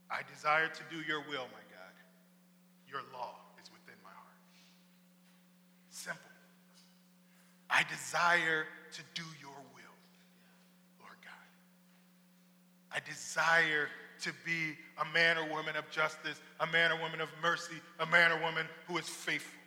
I 0.10 0.22
desire 0.34 0.70
to 0.70 0.82
do 0.90 1.02
your 1.06 1.20
will, 1.30 1.48
my. 1.52 1.63
Your 2.94 3.02
law 3.12 3.34
is 3.62 3.72
within 3.72 3.96
my 4.04 4.12
heart. 4.12 4.38
Simple. 5.90 6.22
I 7.68 7.82
desire 7.90 8.68
to 8.94 9.02
do 9.16 9.24
your 9.42 9.58
will, 9.74 9.98
Lord 11.02 11.18
God. 11.26 11.50
I 12.92 13.00
desire 13.10 13.90
to 14.22 14.32
be 14.46 14.78
a 15.02 15.12
man 15.12 15.40
or 15.40 15.50
woman 15.50 15.76
of 15.76 15.90
justice, 15.90 16.40
a 16.60 16.68
man 16.68 16.92
or 16.92 17.02
woman 17.02 17.20
of 17.20 17.30
mercy, 17.42 17.82
a 18.00 18.06
man 18.06 18.32
or 18.32 18.40
woman 18.42 18.68
who 18.88 19.00
is 19.00 19.10
faithful. 19.10 19.60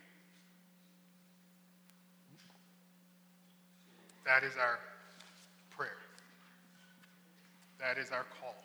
That 4.25 4.45
is 4.45 4.53
our 4.57 4.79
prayer. 5.71 5.97
That 7.79 7.97
is 7.97 8.09
our 8.11 8.25
call. 8.39 8.55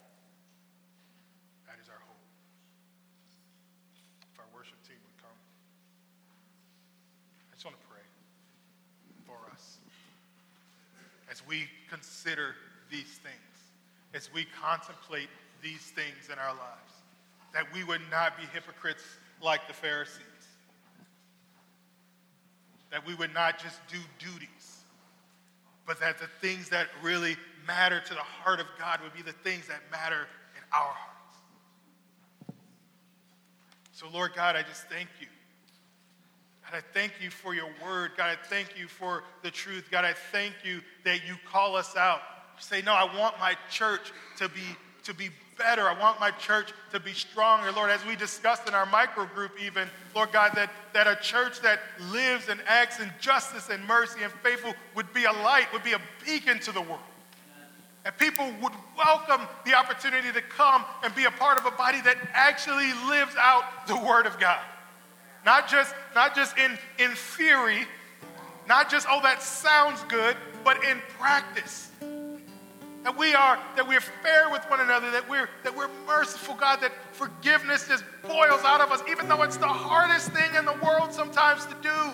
We 11.48 11.66
consider 11.90 12.54
these 12.90 13.20
things, 13.22 13.36
as 14.14 14.32
we 14.32 14.46
contemplate 14.60 15.28
these 15.62 15.80
things 15.80 16.28
in 16.32 16.38
our 16.38 16.54
lives, 16.54 16.92
that 17.54 17.64
we 17.72 17.84
would 17.84 18.00
not 18.10 18.36
be 18.36 18.44
hypocrites 18.52 19.02
like 19.42 19.66
the 19.66 19.74
Pharisees, 19.74 20.22
that 22.90 23.06
we 23.06 23.14
would 23.14 23.32
not 23.32 23.58
just 23.58 23.78
do 23.88 23.98
duties, 24.18 24.82
but 25.86 25.98
that 26.00 26.18
the 26.18 26.28
things 26.40 26.68
that 26.68 26.88
really 27.02 27.36
matter 27.66 28.00
to 28.00 28.14
the 28.14 28.20
heart 28.20 28.60
of 28.60 28.66
God 28.78 29.00
would 29.02 29.14
be 29.14 29.22
the 29.22 29.36
things 29.38 29.66
that 29.68 29.80
matter 29.90 30.26
in 30.56 30.62
our 30.72 30.92
hearts. 30.92 31.12
So, 33.92 34.06
Lord 34.12 34.32
God, 34.34 34.56
I 34.56 34.62
just 34.62 34.88
thank 34.88 35.08
you. 35.20 35.26
God, 36.72 36.78
I 36.78 36.98
thank 36.98 37.12
you 37.20 37.28
for 37.28 37.54
your 37.54 37.68
word. 37.84 38.12
God, 38.16 38.30
I 38.30 38.36
thank 38.48 38.78
you 38.78 38.88
for 38.88 39.24
the 39.42 39.50
truth. 39.50 39.88
God, 39.90 40.06
I 40.06 40.14
thank 40.14 40.54
you 40.64 40.80
that 41.04 41.26
you 41.26 41.34
call 41.50 41.76
us 41.76 41.96
out. 41.96 42.20
You 42.56 42.62
say, 42.62 42.82
no, 42.82 42.92
I 42.92 43.04
want 43.18 43.38
my 43.38 43.54
church 43.70 44.12
to 44.38 44.48
be, 44.48 44.62
to 45.04 45.12
be 45.12 45.28
better. 45.58 45.82
I 45.82 45.98
want 45.98 46.18
my 46.18 46.30
church 46.30 46.72
to 46.92 47.00
be 47.00 47.12
stronger. 47.12 47.70
Lord, 47.72 47.90
as 47.90 48.04
we 48.06 48.16
discussed 48.16 48.66
in 48.66 48.74
our 48.74 48.86
micro 48.86 49.26
group, 49.26 49.52
even, 49.62 49.86
Lord 50.14 50.32
God, 50.32 50.52
that, 50.54 50.70
that 50.94 51.06
a 51.06 51.16
church 51.16 51.60
that 51.60 51.80
lives 52.10 52.48
and 52.48 52.58
acts 52.66 53.00
in 53.00 53.12
justice 53.20 53.68
and 53.68 53.84
mercy 53.86 54.22
and 54.22 54.32
faithful 54.42 54.72
would 54.94 55.12
be 55.12 55.24
a 55.24 55.32
light, 55.32 55.66
would 55.74 55.84
be 55.84 55.92
a 55.92 56.00
beacon 56.24 56.58
to 56.60 56.72
the 56.72 56.80
world. 56.80 57.00
And 58.06 58.16
people 58.16 58.46
would 58.62 58.72
welcome 58.96 59.46
the 59.66 59.74
opportunity 59.74 60.32
to 60.32 60.40
come 60.40 60.84
and 61.04 61.14
be 61.14 61.24
a 61.24 61.30
part 61.32 61.58
of 61.58 61.66
a 61.66 61.70
body 61.72 62.00
that 62.00 62.16
actually 62.32 62.92
lives 63.08 63.34
out 63.38 63.86
the 63.86 63.96
Word 63.96 64.26
of 64.26 64.40
God. 64.40 64.58
Not 65.44 65.68
just, 65.68 65.94
not 66.14 66.34
just 66.34 66.56
in, 66.56 66.78
in 66.98 67.10
theory, 67.12 67.86
not 68.68 68.90
just, 68.90 69.06
oh, 69.10 69.20
that 69.22 69.42
sounds 69.42 70.02
good, 70.04 70.36
but 70.64 70.82
in 70.84 70.98
practice. 71.18 71.90
That 73.02 73.18
we 73.18 73.34
are, 73.34 73.58
that 73.74 73.88
we're 73.88 74.00
fair 74.00 74.48
with 74.50 74.62
one 74.70 74.80
another, 74.80 75.10
that 75.10 75.28
we're, 75.28 75.48
that 75.64 75.76
we're 75.76 75.90
merciful, 76.06 76.54
God, 76.54 76.80
that 76.82 76.92
forgiveness 77.10 77.88
just 77.88 78.04
boils 78.22 78.62
out 78.62 78.80
of 78.80 78.92
us, 78.92 79.02
even 79.10 79.28
though 79.28 79.42
it's 79.42 79.56
the 79.56 79.66
hardest 79.66 80.30
thing 80.30 80.54
in 80.56 80.64
the 80.64 80.76
world 80.84 81.12
sometimes 81.12 81.66
to 81.66 81.74
do. 81.82 82.12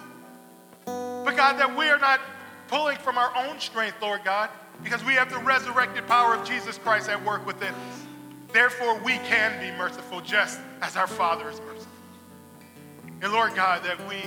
But 0.87 1.37
God, 1.37 1.59
that 1.59 1.77
we 1.77 1.91
are 1.91 1.99
not 1.99 2.21
pulling 2.69 2.97
from 2.97 3.19
our 3.19 3.31
own 3.37 3.61
strength, 3.61 3.97
Lord 4.01 4.25
God, 4.25 4.49
because 4.83 5.05
we 5.05 5.13
have 5.13 5.31
the 5.31 5.39
resurrected 5.39 6.07
power 6.07 6.35
of 6.35 6.47
Jesus 6.49 6.79
Christ 6.79 7.11
at 7.11 7.23
work 7.23 7.47
within 7.47 7.75
us. 7.75 8.07
Therefore, 8.55 8.99
we 9.01 9.13
can 9.19 9.61
be 9.61 9.77
merciful 9.77 10.23
just 10.23 10.59
as 10.81 10.97
our 10.97 11.07
Father 11.07 11.51
is 11.51 11.61
merciful. 11.61 11.98
And 13.21 13.33
Lord 13.33 13.55
God, 13.55 13.83
that 13.85 13.99
we 14.09 14.23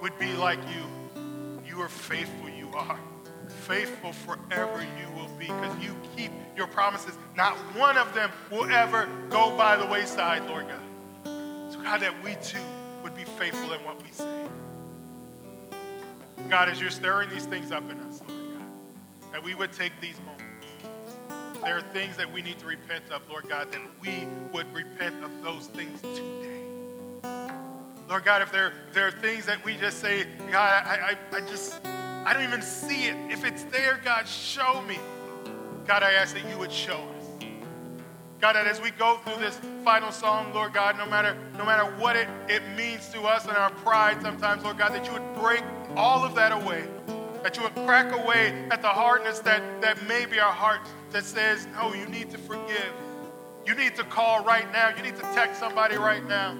would 0.00 0.18
be 0.18 0.32
like 0.32 0.58
you. 0.74 1.22
You 1.64 1.80
are 1.80 1.88
faithful, 1.88 2.48
you 2.48 2.68
are. 2.74 2.98
Faithful 3.46 4.12
forever 4.12 4.82
you 4.82 5.16
will 5.16 5.28
be 5.38 5.46
because 5.46 5.78
you 5.78 5.94
keep 6.16 6.32
your 6.56 6.66
promises. 6.66 7.16
Not 7.36 7.54
one 7.76 7.96
of 7.96 8.12
them 8.14 8.30
will 8.50 8.70
ever 8.70 9.08
go 9.30 9.56
by 9.56 9.76
the 9.76 9.86
wayside, 9.86 10.46
Lord 10.48 10.66
God. 10.68 11.72
So, 11.72 11.80
God, 11.80 12.00
that 12.00 12.12
we 12.24 12.34
too 12.42 12.58
would 13.02 13.14
be 13.14 13.24
faithful 13.24 13.72
in 13.72 13.80
what 13.84 14.02
we 14.02 14.10
say. 14.10 14.44
God, 16.48 16.68
as 16.68 16.80
you're 16.80 16.90
stirring 16.90 17.30
these 17.30 17.46
things 17.46 17.70
up 17.70 17.88
in 17.90 17.98
us, 18.00 18.20
Lord 18.28 18.42
God, 18.58 19.32
that 19.32 19.44
we 19.44 19.54
would 19.54 19.72
take 19.72 19.92
these 20.00 20.16
moments. 20.26 20.42
There 21.62 21.78
are 21.78 21.82
things 21.92 22.16
that 22.16 22.30
we 22.30 22.42
need 22.42 22.58
to 22.58 22.66
repent 22.66 23.04
of, 23.12 23.22
Lord 23.30 23.48
God, 23.48 23.70
that 23.70 23.80
we 24.00 24.26
would 24.52 24.72
repent 24.74 25.22
of 25.22 25.30
those 25.44 25.68
things 25.68 26.00
today. 26.00 26.51
Lord 28.12 28.26
God, 28.26 28.42
if 28.42 28.52
there, 28.52 28.74
if 28.88 28.92
there 28.92 29.06
are 29.06 29.10
things 29.10 29.46
that 29.46 29.64
we 29.64 29.74
just 29.74 30.00
say, 30.00 30.26
God, 30.50 30.84
I, 30.84 31.16
I, 31.32 31.36
I 31.38 31.40
just, 31.40 31.80
I 31.86 32.34
don't 32.34 32.42
even 32.42 32.60
see 32.60 33.06
it. 33.06 33.16
If 33.30 33.42
it's 33.42 33.64
there, 33.64 34.02
God, 34.04 34.28
show 34.28 34.82
me. 34.82 34.98
God, 35.86 36.02
I 36.02 36.12
ask 36.12 36.34
that 36.34 36.46
you 36.46 36.58
would 36.58 36.70
show 36.70 36.98
us. 37.18 37.46
God, 38.38 38.52
that 38.52 38.66
as 38.66 38.82
we 38.82 38.90
go 38.90 39.16
through 39.24 39.40
this 39.40 39.58
final 39.82 40.12
song, 40.12 40.52
Lord 40.52 40.74
God, 40.74 40.98
no 40.98 41.06
matter, 41.06 41.38
no 41.56 41.64
matter 41.64 41.84
what 41.96 42.16
it, 42.16 42.28
it 42.50 42.60
means 42.76 43.08
to 43.14 43.22
us 43.22 43.46
and 43.46 43.56
our 43.56 43.70
pride 43.70 44.20
sometimes, 44.20 44.62
Lord 44.62 44.76
God, 44.76 44.92
that 44.92 45.06
you 45.06 45.14
would 45.14 45.34
break 45.36 45.64
all 45.96 46.22
of 46.22 46.34
that 46.34 46.52
away 46.52 46.84
that 47.42 47.56
you 47.56 47.62
would 47.62 47.74
crack 47.86 48.12
away 48.12 48.68
at 48.70 48.82
the 48.82 48.88
hardness 48.88 49.40
that, 49.40 49.80
that 49.80 50.06
may 50.06 50.26
be 50.26 50.38
our 50.38 50.52
hearts 50.52 50.90
that 51.10 51.24
says, 51.24 51.66
no, 51.72 51.92
you 51.92 52.06
need 52.06 52.30
to 52.30 52.38
forgive. 52.38 52.92
You 53.66 53.74
need 53.74 53.96
to 53.96 54.04
call 54.04 54.44
right 54.44 54.70
now. 54.72 54.94
You 54.96 55.02
need 55.02 55.16
to 55.16 55.22
text 55.34 55.58
somebody 55.58 55.96
right 55.96 56.24
now. 56.28 56.56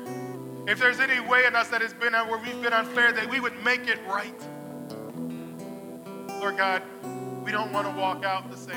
If 0.67 0.79
there's 0.79 1.01
any 1.01 1.19
way 1.19 1.45
in 1.47 1.57
us 1.57 1.69
that 1.69 1.83
has 1.83 1.93
been 1.93 2.13
where 2.13 2.39
we've 2.39 2.63
been 2.63 2.73
unfair, 2.73 3.13
that 3.13 3.29
we 3.29 3.41
would 3.41 3.65
make 3.65 3.89
it 3.89 3.99
right. 4.07 4.35
Lord 6.41 6.57
God, 6.57 6.83
we 7.45 7.51
don't 7.51 7.73
want 7.73 7.89
to 7.89 7.95
walk 7.97 8.25
out 8.25 8.49
the 8.51 8.57
same. 8.57 8.77